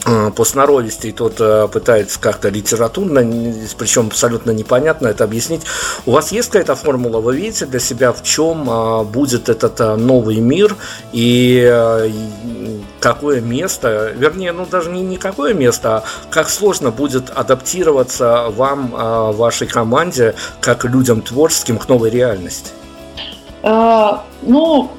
[0.04, 3.22] Э, по сноровисти, тот э, пытается как-то литературно,
[3.78, 5.62] причем абсолютно непонятно это объяснить.
[6.08, 10.38] У вас есть какая-то формула, вы видите для себя, в чем э, будет этот новый
[10.38, 10.76] мир
[11.12, 12.12] и
[13.00, 18.92] какое место, вернее, ну даже не никакое место, а как сложно будет адаптироваться вам,
[19.34, 22.72] вашей команде, как людям творческим к новой реальности?
[23.64, 24.92] Ну,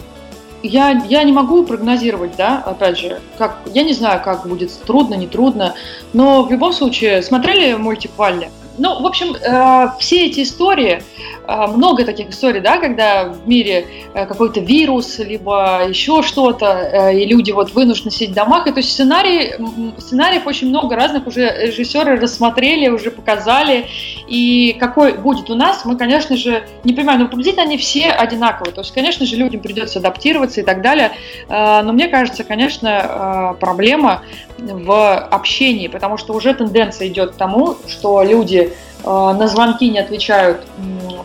[0.62, 5.14] я, я не могу прогнозировать, да, опять же, как, я не знаю, как будет трудно,
[5.14, 5.74] не трудно,
[6.12, 8.50] но в любом случае, смотрели мультик Валли?
[8.78, 11.02] Ну, в общем, э, все эти истории,
[11.46, 17.26] э, много таких историй, да, когда в мире э, какой-то вирус, либо еще что-то, и
[17.26, 18.66] люди вот вынуждены сидеть в домах.
[18.66, 19.54] И то есть сценарий,
[19.98, 23.86] сценариев очень много разных уже режиссеры рассмотрели, уже показали.
[24.26, 28.72] И какой будет у нас, мы, конечно же, не понимаем, но приблизительно они все одинаковые.
[28.72, 31.12] То есть, конечно же, людям придется адаптироваться и так далее.
[31.48, 34.22] Но мне кажется, конечно, проблема
[34.58, 39.98] в общении, потому что уже тенденция идет к тому, что люди э, на звонки не
[39.98, 40.66] отвечают,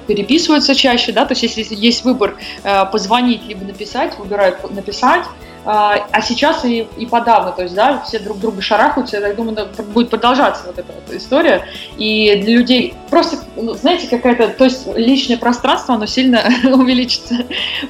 [0.08, 5.24] переписываются чаще, да, то есть если есть выбор э, позвонить либо написать, выбирают написать,
[5.70, 9.36] а, а сейчас и, и подавно, то есть, да, все друг друга шарахаются, я так
[9.36, 11.66] думаю, будет продолжаться вот эта вот история,
[11.98, 17.40] и для людей просто, ну, знаете, какая-то, то есть личное пространство, оно сильно увеличится,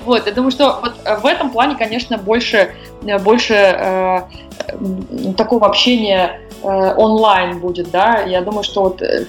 [0.06, 2.74] вот, я думаю, что вот в этом плане, конечно, больше,
[3.24, 4.22] больше э,
[5.38, 9.26] такого общения э, онлайн будет, да, я думаю, что вот э,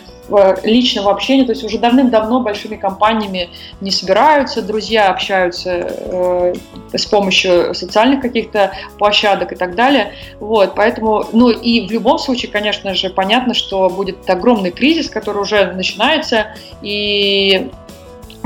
[0.63, 3.51] личного общения, то есть уже давным-давно большими компаниями
[3.81, 6.55] не собираются, друзья общаются э,
[6.93, 10.13] с помощью социальных каких-то площадок и так далее.
[10.41, 15.43] Вот, поэтому, ну и в любом случае, конечно же, понятно, что будет огромный кризис, который
[15.43, 16.49] уже начинается,
[16.83, 17.71] и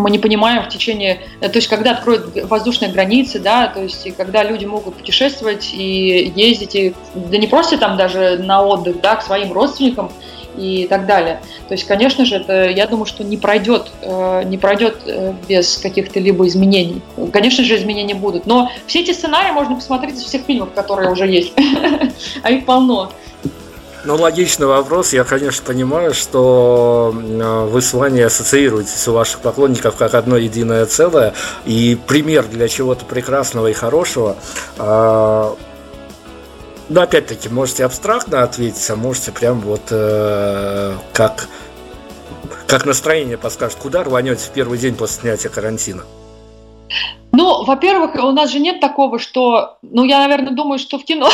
[0.03, 4.07] мы не понимаем в течение, э, то есть когда откроют воздушные границы, да, то есть
[4.07, 9.01] и когда люди могут путешествовать и ездить, и, да не просто там даже на отдых,
[9.01, 10.11] да, к своим родственникам,
[10.57, 11.41] и так далее.
[11.69, 15.79] То есть, конечно же, это, я думаю, что не пройдет, э, не пройдет э, без
[15.79, 17.01] каких-то либо изменений.
[17.33, 18.47] Конечно же, изменения будут.
[18.47, 21.53] Но все эти сценарии можно посмотреть из всех фильмов, которые уже есть.
[22.43, 23.13] А их полно.
[24.05, 25.13] Ну, логичный вопрос.
[25.13, 30.87] Я, конечно, понимаю, что э, вы с Ваней ассоциируетесь у ваших поклонников как одно единое
[30.87, 31.35] целое
[31.67, 34.37] и пример для чего-то прекрасного и хорошего.
[34.77, 35.55] А,
[36.89, 41.47] но опять-таки, можете абстрактно ответить, а можете прям вот э, как,
[42.67, 46.03] как настроение подскажет, куда рванете в первый день после снятия карантина?
[47.35, 51.31] Ну, во-первых, у нас же нет такого, что, ну, я, наверное, думаю, что в кино.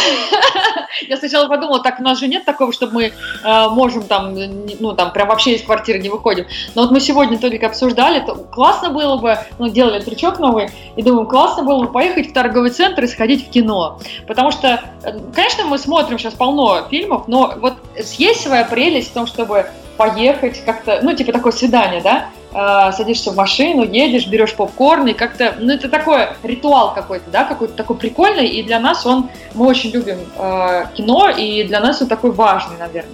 [1.09, 4.36] я сначала подумала, так, у нас же нет такого, чтобы мы э, можем там,
[4.78, 6.46] ну, там, прям вообще из квартиры не выходим.
[6.76, 11.03] Но вот мы сегодня только обсуждали, то классно было бы, ну, делали трючок новый, и
[11.03, 13.99] думаем, классно было бы поехать в торговый центр и сходить в кино.
[14.28, 17.74] Потому что, э, конечно, мы смотрим сейчас полно фильмов, но вот
[18.16, 23.30] есть своя прелесть в том, чтобы поехать как-то, ну, типа такое свидание, да, э, садишься
[23.30, 27.96] в машину, едешь, берешь попкорн, и как-то, ну, это такой ритуал какой-то, да, какой-то такой
[27.96, 32.32] прикольный, и для нас он, мы очень любим э, кино, и для нас он такой
[32.32, 33.11] важный, наверное.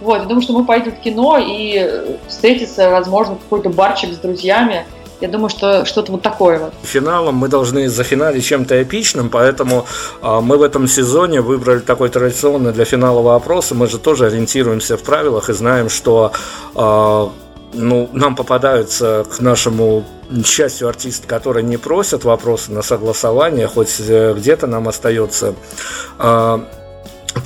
[0.00, 4.84] Вот, я думаю, что мы пойдем в кино и встретиться, возможно, какой-то барчик с друзьями,
[5.20, 6.74] я думаю, что что-то вот такое вот.
[6.82, 9.86] Финалом мы должны зафиналить чем-то эпичным, поэтому
[10.22, 13.70] э, мы в этом сезоне выбрали такой традиционный для финала опрос.
[13.70, 16.32] Мы же тоже ориентируемся в правилах и знаем, что
[16.74, 17.28] э,
[17.72, 20.04] ну, нам попадаются к нашему
[20.44, 25.54] счастью артисты, которые не просят вопросы на согласование, хоть э, где-то нам остается
[26.18, 26.58] э,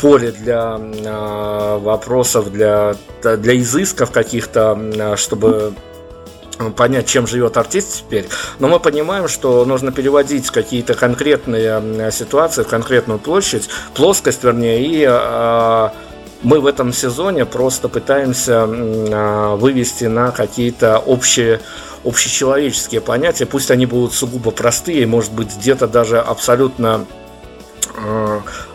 [0.01, 5.75] поле для э, вопросов, для, для изысков каких-то, чтобы
[6.77, 8.27] понять, чем живет артист теперь,
[8.59, 15.07] но мы понимаем, что нужно переводить какие-то конкретные ситуации в конкретную площадь, плоскость, вернее, и
[15.09, 15.89] э,
[16.43, 21.61] мы в этом сезоне просто пытаемся э, вывести на какие-то общие
[22.05, 27.07] общечеловеческие понятия, пусть они будут сугубо простые, может быть, где-то даже абсолютно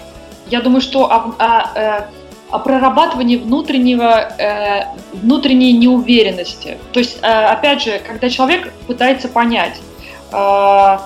[0.49, 2.05] я думаю, что о, о, э,
[2.51, 6.77] о прорабатывании внутреннего, э, внутренней неуверенности.
[6.93, 9.79] То есть, э, опять же, когда человек пытается понять,
[10.31, 10.99] что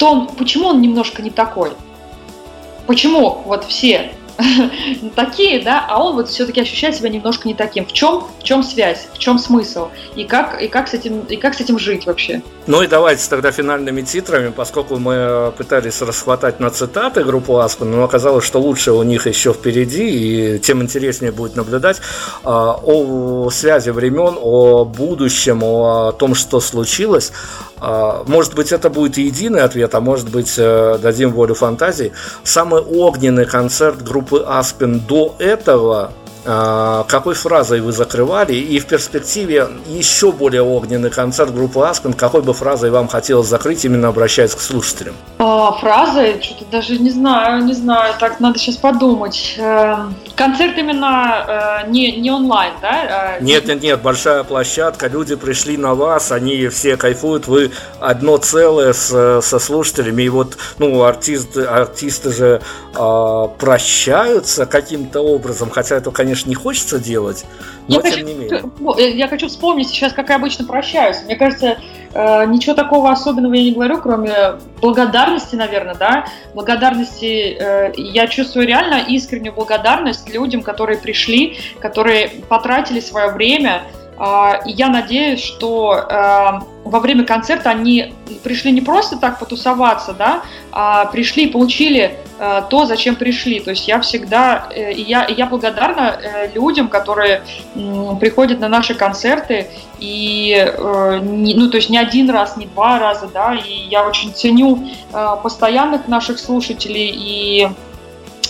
[0.00, 1.72] он, почему он немножко не такой,
[2.86, 4.12] почему вот все
[5.16, 7.86] такие, да, а он вот все-таки ощущает себя немножко не таким.
[7.86, 11.36] В чем, в чем связь, в чем смысл и как и как с этим и
[11.36, 12.42] как с этим жить вообще?
[12.66, 18.04] Ну и давайте тогда финальными титрами, поскольку мы пытались расхватать на цитаты группу Аспен, но
[18.04, 22.00] оказалось, что лучше у них еще впереди, и тем интереснее будет наблюдать
[22.44, 27.32] а, о связи времен, о будущем, о том, что случилось.
[27.84, 32.12] А, может быть, это будет единый ответ, а может быть, э, дадим волю фантазии.
[32.44, 36.12] Самый огненный концерт группы Аспен до этого
[36.44, 42.52] какой фразой вы закрывали, и в перспективе еще более огненный концерт группы Аспен, какой бы
[42.52, 45.14] фразой вам хотелось закрыть, именно обращаясь к слушателям?
[45.38, 46.40] А, фразой?
[46.42, 49.54] Что-то даже не знаю, не знаю, так надо сейчас подумать.
[49.58, 53.36] Э, концерт именно э, не, не онлайн, да?
[53.38, 57.70] Э, нет, нет, нет, большая площадка, люди пришли на вас, они все кайфуют, вы
[58.00, 62.62] одно целое с, со слушателями, и вот, ну, артисты, артисты же
[62.94, 67.44] э, прощаются каким-то образом, хотя это, конечно, конечно, не хочется делать,
[67.88, 68.62] но я тем хочу, не менее.
[68.96, 71.18] Э, я хочу вспомнить сейчас, как я обычно прощаюсь.
[71.26, 71.76] Мне кажется,
[72.14, 74.32] э, ничего такого особенного я не говорю, кроме
[74.80, 76.26] благодарности, наверное, да.
[76.54, 83.82] Благодарности, э, я чувствую реально искреннюю благодарность людям, которые пришли, которые потратили свое время,
[84.64, 88.14] и я надеюсь, что э, во время концерта они
[88.44, 93.58] пришли не просто так потусоваться, да, а пришли и получили э, то, зачем пришли.
[93.58, 96.20] То есть я всегда, э, я, я благодарна
[96.54, 97.42] людям, которые
[98.20, 99.66] приходят на наши концерты,
[99.98, 104.88] и, ну, то есть не один раз, не два раза, да, и я очень ценю
[105.42, 107.68] постоянных наших слушателей и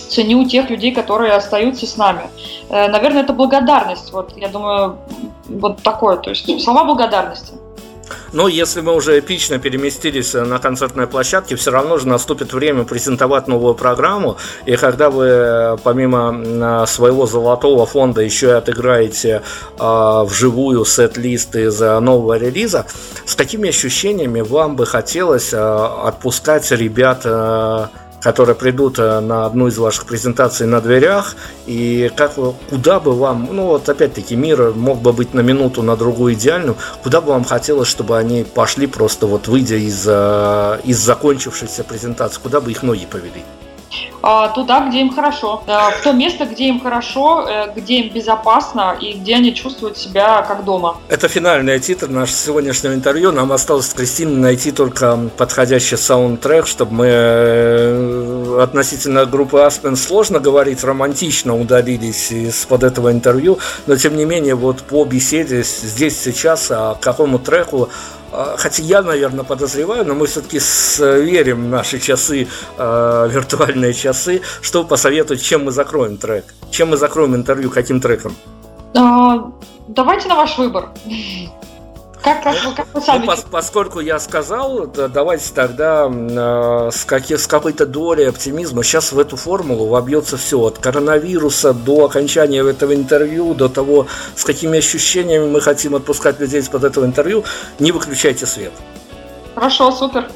[0.09, 2.23] ценю тех людей, которые остаются с нами.
[2.69, 4.11] Наверное, это благодарность.
[4.11, 4.97] Вот, я думаю,
[5.59, 6.17] вот такое.
[6.17, 7.53] То есть слова благодарности.
[8.31, 13.47] Но если мы уже эпично переместились на концертной площадке, все равно же наступит время презентовать
[13.47, 14.37] новую программу.
[14.65, 19.43] И когда вы помимо своего золотого фонда еще и отыграете
[19.79, 22.85] э, вживую сет-лист из нового релиза,
[23.25, 27.87] с какими ощущениями вам бы хотелось э, отпускать ребят э,
[28.23, 31.35] которые придут э, на одну из ваших презентаций на дверях,
[31.67, 32.35] и как,
[32.69, 36.77] куда бы вам, ну вот опять-таки мир мог бы быть на минуту, на другую идеальную,
[37.03, 42.39] куда бы вам хотелось, чтобы они пошли просто вот выйдя из, э, из закончившейся презентации,
[42.41, 43.43] куда бы их ноги повели?
[44.25, 48.95] А, туда, где им хорошо, в то место, где им хорошо, э, где им безопасно
[48.97, 50.95] и где они чувствуют себя как дома.
[51.09, 53.33] Это финальный титр нашего сегодняшнего интервью.
[53.33, 60.39] Нам осталось с Кристиной найти только подходящий саундтрек, чтобы мы э, относительно группы Аспен сложно
[60.39, 66.71] говорить, романтично удалились из-под этого интервью, но тем не менее вот по беседе здесь сейчас,
[66.71, 67.89] а какому треку
[68.35, 70.59] а, хотя я, наверное, подозреваю, но мы все-таки
[70.99, 72.47] верим в наши часы,
[72.77, 74.12] э, виртуальные часы.
[74.61, 76.45] Что посоветовать, чем мы закроем трек?
[76.71, 78.35] Чем мы закроем интервью, каким треком?
[78.95, 79.51] А,
[79.87, 80.89] давайте на ваш выбор.
[82.23, 83.19] Как, как, как вы сами?
[83.19, 88.81] Ну, пос, поскольку я сказал, да, давайте тогда э, с, каких, с какой-то долей оптимизма
[88.83, 94.45] сейчас в эту формулу вобьется все, от коронавируса до окончания этого интервью, до того, с
[94.45, 97.43] какими ощущениями мы хотим отпускать людей из-под этого интервью,
[97.79, 98.71] не выключайте свет.
[99.55, 100.27] Хорошо, супер.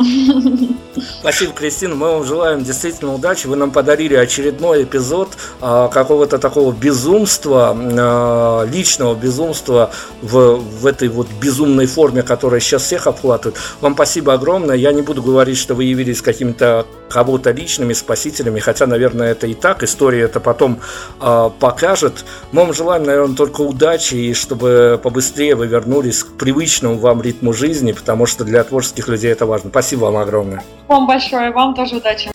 [1.19, 1.95] Спасибо, Кристина.
[1.95, 3.47] Мы вам желаем действительно удачи.
[3.47, 9.91] Вы нам подарили очередной эпизод а, какого-то такого безумства, а, личного безумства
[10.21, 13.57] в, в этой вот безумной форме, которая сейчас всех обхватывает.
[13.81, 14.75] Вам спасибо огромное.
[14.75, 19.53] Я не буду говорить, что вы явились какими-то кого-то личными спасителями, хотя, наверное, это и
[19.53, 19.83] так.
[19.83, 20.79] История это потом
[21.19, 22.25] а, покажет.
[22.51, 27.53] Мы вам желаем, наверное, только удачи и чтобы побыстрее вы вернулись к привычному вам ритму
[27.53, 29.69] жизни, потому что для творческих людей это важно.
[29.69, 30.63] Спасибо вам огромное.
[30.87, 32.29] Вам большое, вам тоже удачи.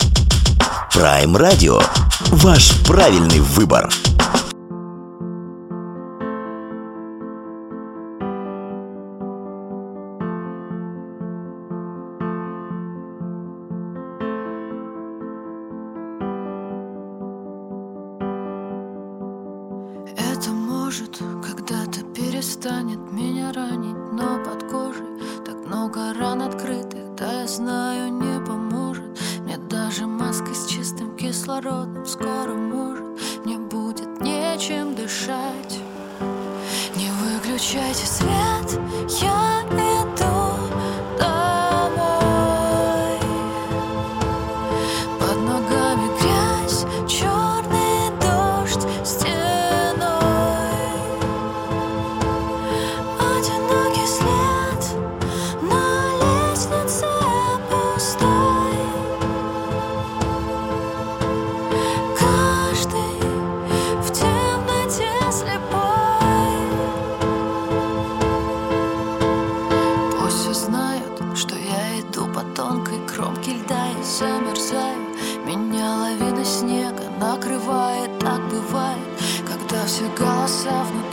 [0.95, 1.83] Prime Radio–
[2.31, 3.89] ваш правильный выбор.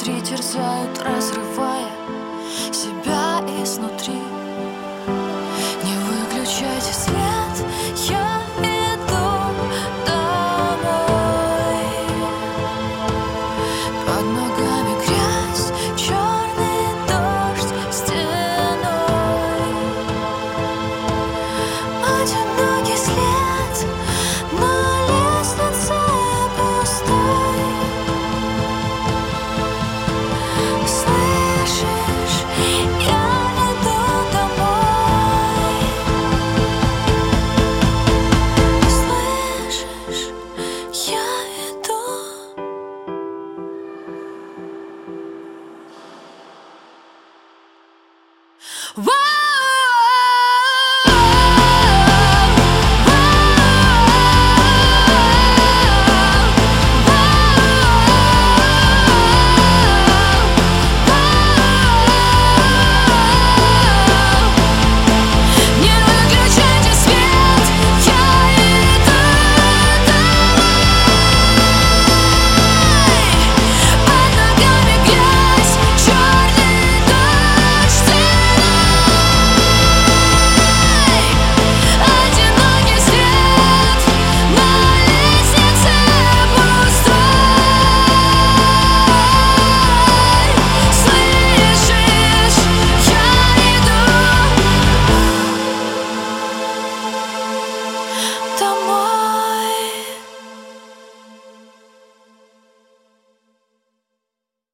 [0.10, 1.69] Внутри терзают, разрывая